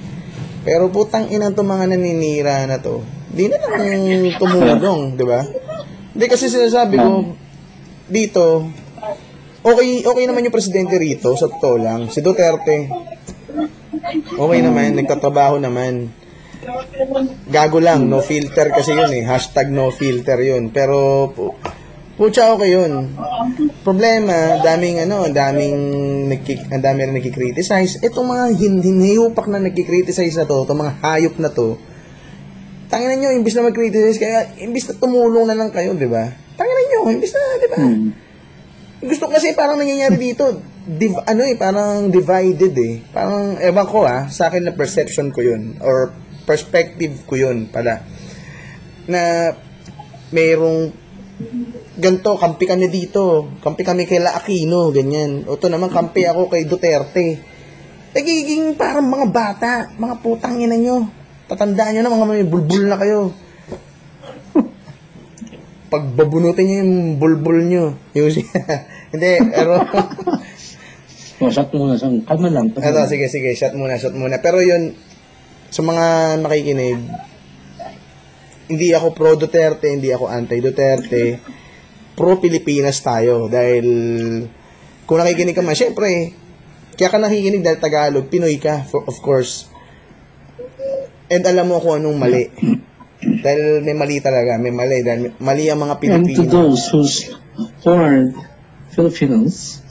Pero 0.65 0.89
putang 0.89 1.29
ina 1.29 1.53
to 1.53 1.61
mga 1.61 1.93
naninira 1.93 2.65
na 2.65 2.81
to. 2.81 3.05
Di 3.29 3.53
na 3.53 3.61
lang 3.61 4.33
tumulong, 4.41 5.13
di 5.13 5.25
ba? 5.29 5.45
Hindi 6.17 6.25
kasi 6.25 6.49
sinasabi 6.49 6.97
ko, 6.97 7.37
dito, 8.09 8.65
okay, 9.61 10.09
okay 10.09 10.25
naman 10.25 10.49
yung 10.49 10.57
presidente 10.57 10.97
rito, 10.97 11.37
sa 11.37 11.53
totoo 11.53 11.77
lang. 11.77 12.09
Si 12.09 12.25
Duterte, 12.25 12.89
okay 14.41 14.61
naman, 14.65 14.97
nagtatrabaho 14.97 15.61
naman 15.61 16.24
gago 17.49 17.79
lang, 17.79 18.09
no 18.09 18.21
filter 18.21 18.73
kasi 18.75 18.97
yun 18.97 19.13
eh. 19.13 19.25
Hashtag 19.25 19.71
no 19.71 19.89
filter 19.95 20.39
yun. 20.41 20.71
Pero, 20.75 21.31
pu- 21.31 21.55
putya 22.15 22.55
okay 22.55 22.75
yun. 22.75 23.11
Problema, 23.83 24.63
daming 24.63 25.05
ano, 25.05 25.29
daming 25.31 25.77
nagkik, 26.31 26.71
ang 26.71 26.83
dami 26.83 27.07
rin 27.07 27.17
nagkikriticize. 27.19 28.01
Itong 28.03 28.27
mga 28.31 28.45
hin 28.59 28.75
hinihiyupak 28.81 29.47
na 29.51 29.61
nagkikriticize 29.61 30.35
na 30.39 30.47
to, 30.47 30.65
itong 30.65 30.81
mga 30.81 30.95
hayop 31.03 31.37
na 31.43 31.51
to, 31.51 31.77
tanginan 32.89 33.19
nyo, 33.19 33.31
imbis 33.35 33.59
na 33.59 33.67
mag-criticize 33.67 34.19
kaya, 34.23 34.41
imbis 34.63 34.87
na 34.87 34.95
tumulong 34.99 35.51
na 35.51 35.59
lang 35.59 35.75
kayo, 35.75 35.99
di 35.99 36.07
ba? 36.07 36.31
Tanginan 36.55 36.87
nyo, 36.87 37.01
imbis 37.11 37.33
na, 37.35 37.43
di 37.59 37.69
ba? 37.69 37.79
Hmm. 37.83 38.09
Gusto 39.05 39.29
kasi 39.29 39.53
parang 39.53 39.77
nangyayari 39.77 40.17
dito, 40.17 40.63
div, 40.87 41.13
ano 41.29 41.43
eh, 41.45 41.59
parang 41.59 42.09
divided 42.09 42.73
eh. 42.73 43.05
Parang, 43.13 43.59
ewan 43.61 43.87
ko 43.91 44.07
ah, 44.09 44.31
sa 44.31 44.49
akin 44.49 44.71
na 44.71 44.73
perception 44.73 45.29
ko 45.35 45.45
yun, 45.45 45.77
or 45.83 46.15
perspective 46.45 47.25
ko 47.25 47.35
yun 47.37 47.69
pala. 47.69 48.05
Na, 49.09 49.53
mayroong, 50.33 50.93
ganto, 51.99 52.37
kampi 52.39 52.65
kami 52.65 52.87
dito, 52.89 53.51
kampi 53.61 53.83
kami 53.83 54.05
kay 54.05 54.23
La 54.23 54.39
Aquino, 54.39 54.93
ganyan. 54.95 55.45
O 55.49 55.59
to 55.59 55.69
naman, 55.69 55.91
kampi 55.91 56.25
ako 56.25 56.49
kay 56.53 56.65
Duterte. 56.69 57.41
Nagiging 58.15 58.79
parang 58.79 59.11
mga 59.11 59.27
bata, 59.29 59.71
mga 59.99 60.15
putang 60.23 60.63
ina 60.63 60.79
nyo. 60.79 61.11
Tatandaan 61.51 61.99
nyo 61.99 62.01
na, 62.03 62.15
mga 62.15 62.29
may 62.31 62.47
bulbul 62.47 62.83
na 62.87 62.97
kayo. 62.97 63.35
Pag 65.93 66.05
babunutin 66.15 66.65
nyo 66.67 66.77
yung 66.79 66.95
bulbul 67.19 67.59
nyo, 67.67 67.85
yung, 68.15 68.31
hindi, 69.13 69.33
pero, 69.51 69.83
oh, 71.43 71.51
shot 71.51 71.71
muna 71.75 71.99
siyang 71.99 72.23
kalma 72.25 72.49
lang 72.49 72.71
kalma 72.73 73.05
lang. 73.05 73.11
sige, 73.11 73.27
sige, 73.29 73.53
shot 73.59 73.75
muna, 73.75 73.99
shot 73.99 74.15
muna. 74.15 74.39
Pero 74.39 74.63
yun, 74.63 74.95
sa 75.75 75.83
mga 75.83 76.39
nakikinig, 76.39 77.03
hindi 78.71 78.95
ako 78.95 79.11
pro 79.11 79.35
Duterte, 79.35 79.91
hindi 79.91 80.15
ako 80.15 80.31
anti 80.31 80.63
Duterte. 80.63 81.43
pro-Pilipinas 82.15 83.03
tayo. 83.03 83.51
Dahil, 83.51 83.87
kung 85.03 85.19
nakikinig 85.19 85.59
ka 85.59 85.67
man, 85.67 85.75
syempre, 85.75 86.31
kaya 86.95 87.11
ka 87.11 87.19
nakikinig 87.19 87.67
dahil 87.67 87.83
Tagalog, 87.83 88.31
Pinoy 88.31 88.55
ka, 88.63 88.87
for, 88.87 89.03
of 89.03 89.19
course. 89.19 89.67
And 91.27 91.43
alam 91.43 91.75
mo 91.75 91.83
kung 91.83 91.99
anong 91.99 92.23
mali. 92.23 92.47
Dahil 93.19 93.83
may 93.83 93.99
mali 93.99 94.23
talaga, 94.23 94.63
may 94.63 94.71
mali. 94.71 95.03
Dahil 95.03 95.35
mali 95.43 95.67
ang 95.67 95.83
mga 95.83 95.95
And 95.99 96.23
to 96.31 96.47
Pilipino. 96.47 96.55
those 96.55 96.87
who's 96.95 97.15
who 97.83 97.91
are 97.91 98.31
Filipinos, 98.95 99.83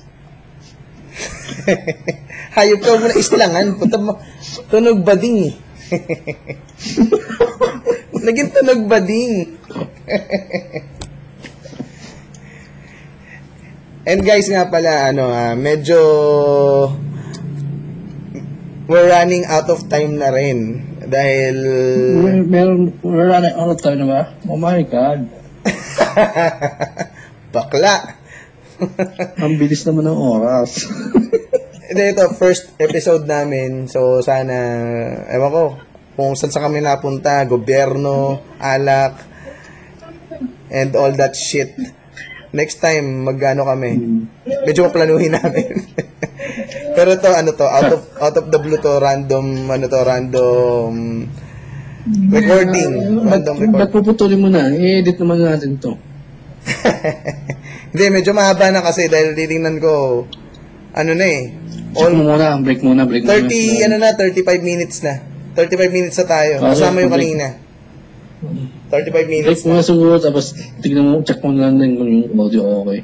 Hayop 2.55 2.79
ka 2.85 2.97
muna 3.01 3.15
islangan. 3.17 3.65
Puta 3.77 3.97
mo. 3.97 4.21
Tunog 4.69 5.01
bading 5.01 5.37
eh. 5.49 5.53
Naging 8.25 8.49
tunog 8.55 8.87
bading. 8.87 9.59
And 14.03 14.19
guys 14.23 14.51
nga 14.51 14.67
pala, 14.67 15.11
ano 15.11 15.31
ah, 15.31 15.55
medyo 15.55 15.99
we're 18.87 19.07
running 19.07 19.47
out 19.47 19.69
of 19.71 19.87
time 19.87 20.19
na 20.19 20.29
rin. 20.31 20.83
Dahil 21.03 21.55
meron, 22.47 22.99
we're 22.99 23.31
running 23.31 23.55
out 23.55 23.71
of 23.71 23.79
time 23.79 24.03
na 24.03 24.07
ba? 24.07 24.21
Oh 24.47 24.59
my 24.59 24.83
God. 24.83 25.27
bakla. 27.55 28.19
Ang 29.39 29.55
bilis 29.55 29.87
naman 29.87 30.09
ng 30.09 30.19
oras. 30.19 30.83
Hindi, 31.93 32.09
ito, 32.09 32.25
first 32.41 32.73
episode 32.81 33.29
namin. 33.29 33.85
So, 33.85 34.17
sana, 34.25 34.57
ewan 35.29 35.53
ko, 35.53 35.63
kung 36.17 36.33
saan 36.33 36.49
sa 36.49 36.65
kami 36.65 36.81
napunta, 36.81 37.45
gobyerno, 37.45 38.41
alak, 38.57 39.21
and 40.73 40.89
all 40.97 41.13
that 41.13 41.37
shit. 41.37 41.77
Next 42.49 42.81
time, 42.81 43.29
magano 43.29 43.69
kami. 43.69 44.25
Medyo 44.41 44.89
maplanuhin 44.89 45.37
namin. 45.37 45.85
Pero 46.97 47.13
to, 47.13 47.29
ano 47.29 47.53
to, 47.53 47.65
out 47.69 47.91
of, 47.93 48.01
out 48.17 48.35
of 48.41 48.45
the 48.49 48.57
blue 48.57 48.81
to, 48.81 48.97
random, 48.97 49.69
ano 49.69 49.85
to, 49.85 49.99
random 50.01 50.89
recording. 52.33 53.21
Random 53.21 53.69
Ba't 53.69 53.85
record. 53.85 54.01
puputulin 54.01 54.41
mo 54.41 54.49
na? 54.49 54.65
I-edit 54.73 55.21
naman 55.21 55.45
natin 55.45 55.77
to. 55.77 55.93
Hindi, 57.93 58.05
medyo 58.09 58.33
mahaba 58.33 58.73
na 58.73 58.81
kasi 58.81 59.05
dahil 59.13 59.37
titingnan 59.37 59.77
ko, 59.77 60.25
ano 60.93 61.11
na 61.13 61.25
eh, 61.25 61.62
Check 61.93 62.11
mo 62.11 62.23
muna, 62.25 62.57
break 62.59 62.81
muna, 62.81 63.01
break 63.05 63.23
muna. 63.23 63.45
30, 63.45 63.85
ano 63.85 63.95
na, 63.97 64.09
35 64.17 64.43
minutes 64.61 64.97
na. 65.01 65.21
35 65.53 65.93
minutes 65.93 66.17
na 66.17 66.25
tayo. 66.25 66.53
Ah, 66.59 66.73
Kasama 66.73 67.01
yung 67.01 67.13
break. 67.13 67.21
kanina. 67.29 67.47
35 68.89 69.13
Break 69.13 69.27
minutes 69.29 69.63
muna 69.63 69.79
na. 69.79 69.85
siguro, 69.85 70.13
tapos 70.17 70.45
tignan 70.79 71.05
mo, 71.05 71.15
check 71.21 71.39
mo 71.39 71.53
na 71.53 71.69
lang 71.69 71.77
din 71.77 71.95
kung 71.95 72.09
yung 72.09 72.35
audio 72.35 72.61
okay. 72.81 72.99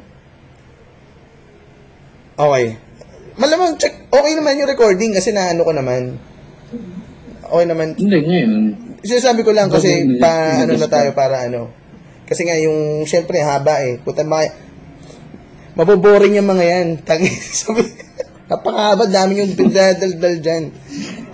Okay. 2.35 2.65
Malamang 3.35 3.75
check, 3.75 4.07
okay 4.07 4.33
naman 4.33 4.59
yung 4.59 4.67
recording 4.67 5.11
kasi 5.11 5.31
naano 5.31 5.63
ko 5.63 5.71
naman. 5.71 6.17
Okay 7.41 7.65
naman. 7.65 7.87
Hindi, 7.95 8.17
ngayon. 8.19 8.51
Sinasabi 8.99 9.41
ko 9.41 9.55
lang 9.55 9.71
kasi 9.71 10.03
Hindi, 10.05 10.19
pa 10.19 10.59
hindi 10.59 10.69
ano 10.69 10.73
na 10.75 10.89
tayo 10.91 11.09
para 11.15 11.47
ano. 11.47 11.71
Kasi 12.27 12.43
nga 12.43 12.59
yung 12.59 13.07
syempre 13.07 13.39
haba 13.39 13.79
eh. 13.81 13.97
Puta 13.97 14.21
ma 14.21 14.43
maboboring 15.73 16.35
yung 16.35 16.45
mga 16.45 16.65
yan. 16.67 16.87
Tangi 17.07 17.31
sabi 17.31 17.81
napakahaba 18.49 19.05
dami 19.05 19.39
yung 19.39 19.53
pinadaldal 19.53 20.35
diyan. 20.41 20.63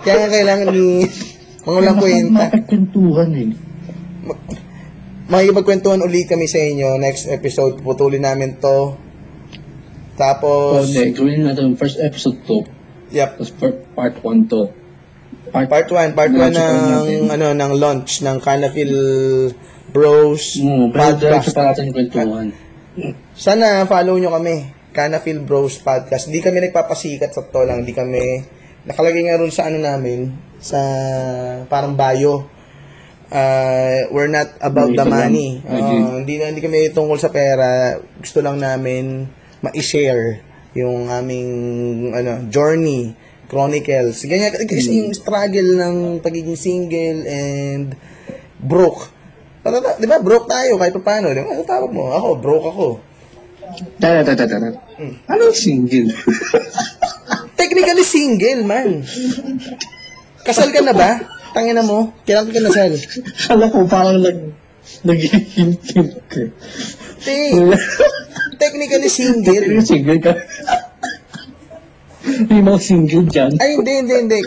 Kaya 0.04 0.14
nga 0.20 0.28
kailangan 0.30 0.68
ni 0.68 1.08
mga 1.64 1.72
walang 1.72 1.98
kwenta. 1.98 2.44
Mapagkwentuhan 2.46 3.30
eh. 3.34 3.50
Makikipagkwentuhan 5.26 6.00
ulit 6.00 6.30
kami 6.30 6.46
sa 6.46 6.60
inyo. 6.60 7.00
Next 7.00 7.26
episode, 7.26 7.82
putulin 7.82 8.22
namin 8.22 8.62
to. 8.62 8.94
Tapos, 10.14 10.86
hindi, 10.86 11.12
gawin 11.12 11.44
natin 11.44 11.74
yung 11.74 11.78
first 11.78 11.98
episode 11.98 12.38
to. 12.46 12.62
yep. 13.10 13.34
Tapos 13.34 13.50
part, 13.52 13.76
part 13.92 14.14
1 14.22 14.46
to. 14.46 14.70
Part, 15.46 15.66
Part 15.70 15.88
1, 15.88 16.12
part 16.12 16.30
1 16.30 16.36
Launch 16.36 16.52
ito 16.52 16.58
ng, 16.58 16.78
natin. 16.84 17.20
ano, 17.30 17.46
ng 17.54 17.72
launch 17.74 18.12
ng 18.20 18.36
Canafil 18.42 18.92
Bros 19.88 20.58
Mm, 20.58 20.90
pero 20.90 21.14
Podcast. 21.16 21.54
pa 21.54 21.70
natin 21.70 21.94
kwentuhan. 21.94 22.50
Sana 23.32 23.86
follow 23.86 24.18
nyo 24.18 24.34
kami. 24.34 24.75
Canafil 24.96 25.44
Bros 25.44 25.76
Podcast. 25.84 26.32
Di 26.32 26.40
kami 26.40 26.64
nagpapasikat 26.64 27.36
sa 27.36 27.44
to 27.44 27.68
lang. 27.68 27.84
Di 27.84 27.92
kami, 27.92 28.40
nakalagay 28.88 29.28
nga 29.28 29.36
ron 29.36 29.52
sa 29.52 29.68
ano 29.68 29.76
namin, 29.76 30.32
sa 30.56 30.80
parang 31.68 31.92
bio. 31.92 32.48
Uh, 33.28 34.08
we're 34.08 34.32
not 34.32 34.48
about 34.64 34.88
the 34.88 35.04
money. 35.04 35.60
Uh, 35.68 36.24
hindi, 36.24 36.40
na, 36.40 36.48
hindi 36.48 36.64
kami 36.64 36.88
tungkol 36.96 37.20
sa 37.20 37.28
pera. 37.28 38.00
Gusto 38.16 38.40
lang 38.40 38.56
namin 38.56 39.28
ma-share 39.60 40.40
yung 40.76 41.08
aming 41.08 41.50
ano 42.12 42.44
journey 42.52 43.16
chronicles 43.48 44.20
ganyan 44.28 44.52
kasi 44.52 45.00
yung 45.00 45.16
struggle 45.16 45.80
ng 45.80 46.20
pagiging 46.20 46.58
single 46.58 47.24
and 47.24 47.96
broke 48.60 49.08
di 49.96 50.06
ba 50.06 50.20
broke 50.20 50.46
tayo 50.46 50.76
kahit 50.76 50.92
pa 51.00 51.02
paano 51.02 51.32
di 51.32 51.40
ba 51.40 51.48
ano 51.56 51.64
tawag 51.64 51.90
mo 51.90 52.12
ako 52.12 52.28
broke 52.38 52.66
ako 52.68 52.86
Tara, 53.98 54.22
tara, 54.22 54.36
tara, 54.36 54.48
tara. 54.48 54.70
Anong 55.26 55.56
single? 55.56 56.14
Technically 57.60 58.06
single, 58.06 58.62
man. 58.62 59.02
Kasal 60.46 60.70
ka 60.70 60.80
na 60.84 60.94
ba? 60.94 61.18
Tangina 61.50 61.82
mo. 61.82 62.14
Kailan 62.22 62.52
ka 62.52 62.60
nasal? 62.62 62.94
Kala 63.50 63.66
ko 63.72 63.88
parang 63.88 64.22
nag... 64.22 64.54
Nag-hint-hint 65.02 66.14
ka. 66.30 66.46
Te, 67.26 67.34
technically 68.54 69.10
single. 69.10 69.66
Yung 69.66 69.82
single 69.82 70.20
ka. 70.22 70.32
May 72.46 72.62
mga 72.62 72.80
single 72.80 73.26
dyan. 73.26 73.52
Ay, 73.58 73.74
hindi, 73.74 73.92
hindi, 73.98 74.14
hindi. 74.14 74.40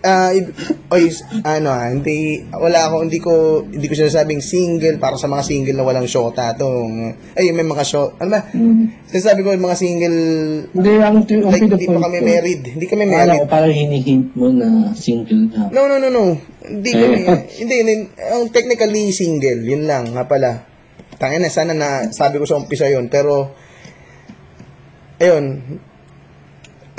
Ah, 0.00 0.32
ib- 0.32 0.56
oy, 0.88 1.12
ano 1.44 1.68
ah, 1.68 1.92
hindi, 1.92 2.40
wala 2.48 2.88
ako, 2.88 2.96
hindi 3.04 3.20
ko, 3.20 3.32
hindi 3.68 3.84
ko 3.84 3.92
sinasabing 3.92 4.40
single 4.40 4.96
para 4.96 5.20
sa 5.20 5.28
mga 5.28 5.44
single 5.44 5.76
na 5.76 5.84
walang 5.84 6.08
shota 6.08 6.56
tong, 6.56 7.12
ay, 7.36 7.52
may 7.52 7.68
mga 7.68 7.84
shot, 7.84 8.16
ano 8.16 8.32
ba? 8.32 8.48
Sinasabi 9.12 9.44
ko 9.44 9.52
yung 9.52 9.60
mga 9.68 9.76
single, 9.76 10.18
Hindi, 10.72 10.90
ang, 11.04 11.20
ang 11.20 11.52
like, 11.52 11.68
hindi 11.68 11.84
pa 11.84 12.00
kami 12.00 12.18
married. 12.24 12.62
Hindi 12.64 12.86
kami 12.88 13.04
married. 13.04 13.44
ko 13.44 13.52
parang 13.52 13.76
hinihint 13.76 14.32
mo 14.32 14.48
na 14.48 14.96
single 14.96 15.52
na. 15.52 15.68
No, 15.68 15.84
no, 15.84 16.00
no, 16.00 16.08
no. 16.08 16.32
Hindi 16.64 16.90
Eh. 16.90 16.96
kami, 16.96 17.16
hindi, 17.60 17.74
hindi, 17.84 17.94
ang 18.16 18.48
technically 18.48 19.12
single, 19.12 19.60
yun 19.60 19.84
lang, 19.84 20.16
nga 20.16 20.24
pala. 20.24 20.64
Tangina, 21.20 21.52
sana 21.52 21.76
na, 21.76 22.08
sabi 22.08 22.40
ko 22.40 22.48
sa 22.48 22.56
umpisa 22.56 22.88
yun, 22.88 23.12
pero, 23.12 23.52
ayun, 25.20 25.60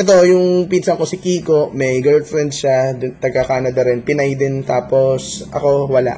ito, 0.01 0.15
yung 0.25 0.65
pinsan 0.65 0.97
ko 0.97 1.05
si 1.05 1.21
Kiko, 1.21 1.69
may 1.71 2.01
girlfriend 2.01 2.51
siya, 2.51 2.97
taga-Canada 2.97 3.85
rin, 3.85 4.01
Pinay 4.01 4.33
din, 4.33 4.65
tapos, 4.65 5.45
ako, 5.53 5.87
wala. 5.87 6.17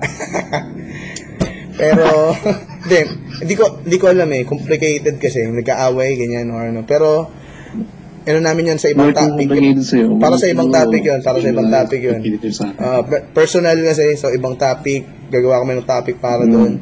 pero, 1.81 2.31
hindi, 2.88 2.97
hindi 3.43 3.53
ko, 3.59 3.84
hindi 3.84 3.97
ko 3.99 4.05
alam 4.09 4.29
eh, 4.31 4.43
complicated 4.47 5.19
kasi, 5.19 5.45
nagkaaway, 5.45 6.15
ganyan, 6.15 6.49
or 6.49 6.71
ano, 6.71 6.88
pero, 6.88 7.27
ano 8.23 8.39
namin 8.39 8.71
yan 8.71 8.79
sa 8.79 8.88
ibang 8.88 9.11
topic. 9.11 9.51
sa'yo. 9.84 10.15
Para 10.15 10.39
sa 10.39 10.47
ibang 10.47 10.71
topic 10.71 11.03
yun, 11.03 11.19
para 11.19 11.43
sa 11.43 11.47
ibang 11.51 11.67
topic 11.67 11.99
yun. 11.99 12.19
Per- 13.03 13.25
personal 13.36 13.75
kasi, 13.84 14.15
so 14.15 14.31
ibang 14.31 14.55
topic, 14.55 15.27
gagawa 15.27 15.59
kami 15.67 15.84
ng 15.84 15.88
topic 15.88 16.23
para 16.23 16.47
doon. 16.47 16.79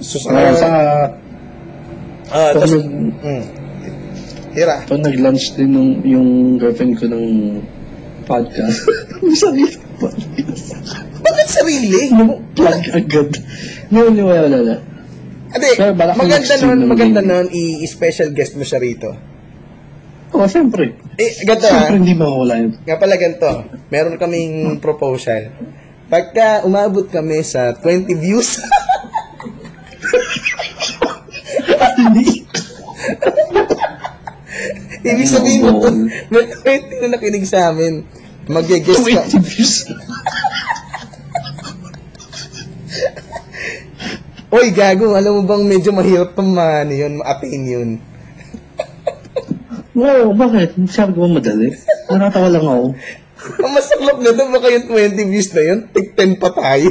So 0.00 0.18
sa 0.18 0.32
ah, 2.32 2.50
Pag, 2.56 2.64
tas, 2.64 2.72
mm, 2.72 3.61
hira. 4.54 4.84
pag 4.84 5.00
nag-lunch 5.00 5.56
din 5.56 5.70
nung, 5.72 5.90
yung 6.04 6.28
girlfriend 6.60 6.96
ko 7.00 7.06
ng 7.08 7.26
podcast. 8.24 8.84
Sabi 9.42 9.66
ko, 9.68 10.08
podcast. 10.08 10.76
Bakit 11.22 11.48
sarili? 11.48 12.12
Plug 12.56 12.82
agad. 12.92 13.30
No, 13.92 14.08
no, 14.08 14.28
wala, 14.28 14.48
wala, 14.48 14.76
baka 15.92 16.12
maganda 16.16 16.54
nun, 16.64 16.80
maganda 16.88 17.20
nun, 17.20 17.46
i-special 17.52 18.32
guest 18.32 18.56
mo 18.56 18.64
siya 18.64 18.80
rito. 18.80 19.12
Oo, 20.32 20.44
oh, 20.44 20.48
siyempre. 20.48 20.96
Eh, 21.20 21.44
ganito 21.44 21.68
ha, 21.68 21.92
Siyempre 21.92 22.00
hindi 22.00 22.16
mawawala 22.16 22.54
yun. 22.64 22.72
nga 22.88 22.96
pala 22.96 23.20
ganito, 23.20 23.68
meron 23.92 24.16
kaming 24.16 24.80
proposal. 24.80 25.52
Pagka 26.08 26.64
umabot 26.64 27.04
kami 27.04 27.44
sa 27.44 27.76
20 27.76 28.16
views, 28.16 28.56
ibig 35.02 35.28
sabihin 35.28 35.66
mo, 35.66 35.82
may 36.30 36.46
20 36.46 37.02
na 37.02 37.08
nakinig 37.18 37.46
sa 37.46 37.74
amin, 37.74 38.06
mag-guest 38.46 39.02
ka. 39.02 39.26
20 39.26 39.42
views. 39.42 39.74
Oy, 44.52 44.68
gago, 44.70 45.16
alam 45.16 45.40
mo 45.40 45.42
bang 45.48 45.64
medyo 45.64 45.90
mahirap 45.90 46.36
pang 46.36 46.52
ano 46.54 46.92
yun, 46.92 47.18
ma-attain 47.18 47.64
yun. 47.64 47.90
Wow, 49.92 50.32
bakit? 50.32 50.76
Sabi 50.88 51.16
ko 51.16 51.28
ba 51.28 51.40
madali? 51.40 51.72
Natatawa 52.08 52.48
lang 52.48 52.64
ako. 52.64 52.86
Ang 53.58 53.72
masaklap 53.74 54.18
na 54.22 54.30
to, 54.32 54.42
baka 54.54 54.68
yung 54.70 54.86
20 54.88 55.32
views 55.32 55.50
na 55.56 55.62
yun, 55.66 55.78
tig 55.90 56.14
10 56.14 56.38
pa 56.38 56.52
tayo. 56.54 56.88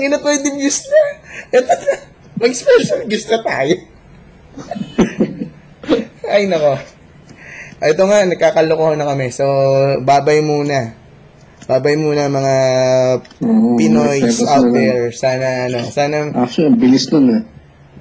Putang 0.00 0.06
ina, 0.06 0.16
20 0.16 0.56
views 0.56 0.78
na. 0.88 1.00
Ito 1.60 1.74
na. 1.76 2.09
Mag-special 2.40 3.04
guest 3.04 3.28
na 3.28 3.38
tayo. 3.44 3.74
Ay, 6.24 6.48
nako. 6.48 6.74
Ito 7.80 8.02
nga, 8.04 8.24
nagkakalokohan 8.24 8.96
na 8.96 9.08
kami. 9.08 9.28
So, 9.28 9.44
babay 10.00 10.40
muna. 10.40 10.96
Babay 11.64 11.96
muna 11.96 12.26
mga 12.26 12.54
Oo, 13.44 13.76
Pinoys 13.76 14.40
out 14.42 14.68
na- 14.68 14.74
there. 14.74 15.04
Sana, 15.12 15.68
ano, 15.68 15.84
sana, 15.86 16.16
Actually, 16.34 16.72
ang 16.72 16.78
bilis 16.80 17.06
nun 17.08 17.26
eh. 17.30 17.42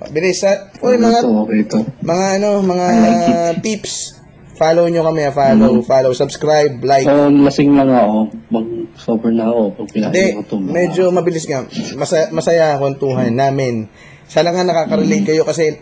bilis 0.09 0.39
sa, 0.39 0.71
uy, 0.79 0.95
mga, 0.95 1.19
Ito, 1.19 1.29
okay 1.43 1.59
ito. 1.59 1.79
mga 1.99 2.25
ano, 2.39 2.49
mga 2.63 2.85
like 2.95 3.27
peeps. 3.59 4.15
Follow 4.55 4.91
nyo 4.91 5.07
kami, 5.07 5.23
ah. 5.23 5.31
follow, 5.31 5.79
follow, 5.79 6.11
subscribe, 6.11 6.83
like. 6.83 7.07
So, 7.07 7.31
lasing 7.31 7.71
lang 7.75 7.87
ako. 7.87 8.27
Mag-sober 8.51 9.31
na 9.31 9.47
ako 9.47 9.61
pag 9.71 9.87
pinahin 9.91 10.35
ko 10.35 10.41
ito. 10.43 10.55
medyo 10.59 11.03
mabilis 11.11 11.47
nga. 11.47 11.63
Masaya, 11.95 12.27
masaya 12.31 12.75
kwentuhan 12.75 13.31
namin. 13.31 13.87
Sana 14.29 14.53
nga 14.53 14.61
nakaka-relate 14.61 15.25
kayo 15.25 15.41
kasi 15.41 15.81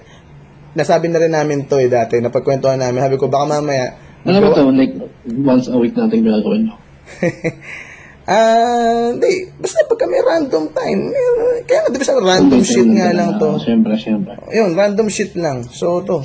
nasabi 0.72 1.12
na 1.12 1.20
rin 1.20 1.36
namin 1.36 1.68
to 1.68 1.76
eh 1.78 1.92
dati, 1.92 2.24
napagkwentuhan 2.24 2.80
namin. 2.80 3.04
Sabi 3.04 3.20
ko, 3.20 3.28
baka 3.28 3.60
mamaya, 3.60 3.92
Ano 4.24 4.40
ba 4.40 4.56
ito? 4.56 4.64
Like, 4.72 4.96
once 5.44 5.68
a 5.68 5.76
week 5.76 5.94
natin 5.94 6.24
ginagawin. 6.24 6.68
no? 6.68 6.76
ah, 8.28 9.12
hindi, 9.12 9.52
basta 9.56 9.88
pag 9.88 10.00
kami 10.00 10.16
random 10.20 10.64
time, 10.72 11.02
eh, 11.12 11.64
kaya 11.64 11.80
nga, 11.86 11.90
di 11.92 12.00
ba 12.00 12.06
sa 12.08 12.20
random 12.20 12.62
shit 12.64 12.88
nga 12.92 13.12
lang 13.12 13.40
to. 13.40 13.56
Siyempre, 13.60 13.94
siyempre. 13.96 14.36
Yun, 14.52 14.76
random 14.76 15.08
shit 15.08 15.32
lang. 15.36 15.64
So, 15.64 16.04
to. 16.04 16.24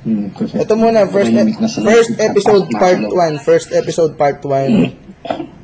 Hmm, 0.00 0.32
kasi 0.32 0.58
Ito 0.58 0.74
muna, 0.74 1.06
first, 1.06 1.30
tahimik 1.30 1.60
na 1.60 1.68
sa- 1.68 1.84
first 1.84 2.14
episode 2.16 2.66
part 2.72 2.98
sa- 2.98 3.12
1. 3.12 3.34
First 3.38 3.68
episode 3.70 4.12
part 4.16 4.38
1. 4.42 4.96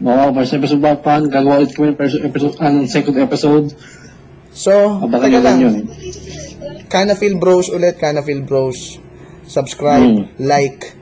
Oo, 0.06 0.24
first 0.36 0.52
episode 0.54 0.82
ba 0.84 0.94
pa? 0.94 1.18
Gagawa 1.18 1.64
ulit 1.64 1.72
kami 1.72 1.96
ng 1.96 1.98
first 1.98 2.20
episode, 2.20 2.54
ano, 2.60 2.84
second 2.86 3.16
episode. 3.16 3.66
So, 4.56 4.72
Abangan 5.04 5.12
teka 5.20 5.26
nyo 5.28 5.40
lang 5.44 5.56
yun. 5.60 5.74
Kana 6.88 7.12
Feel 7.12 7.36
Bros 7.36 7.68
ulit, 7.68 8.00
Kana 8.00 8.24
Feel 8.24 8.40
Bros. 8.40 8.96
Subscribe, 9.44 10.00
Mm. 10.02 10.22
like, 10.40 10.96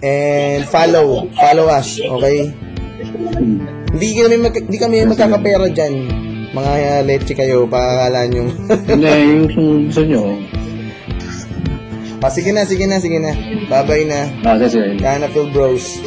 and 0.00 0.62
follow. 0.64 1.26
Follow 1.34 1.66
us, 1.68 1.98
okay? 1.98 2.48
Hmm. 2.48 3.66
Hindi 3.90 4.08
kami 4.14 4.36
mag, 4.38 4.54
hindi 4.54 4.78
kami 4.78 4.96
magkakapera 5.04 5.66
diyan. 5.68 5.94
Mga 6.50 6.72
uh, 6.72 7.02
leche 7.04 7.34
kayo, 7.34 7.66
pakakala 7.66 8.26
nyo. 8.26 8.46
Hindi, 8.90 9.06
yung 9.06 9.86
gusto 9.86 10.02
nyo. 10.02 10.22
ah, 12.20 12.30
sige 12.30 12.50
na, 12.50 12.66
sige 12.66 12.90
na, 12.90 12.98
sige 12.98 13.18
na. 13.22 13.30
Bye-bye 13.70 14.06
na. 14.06 14.20
Ah, 14.42 14.54
that's 14.58 14.74
it. 14.74 14.98
Kana 14.98 15.26
Feel 15.30 15.50
Bros. 15.50 16.02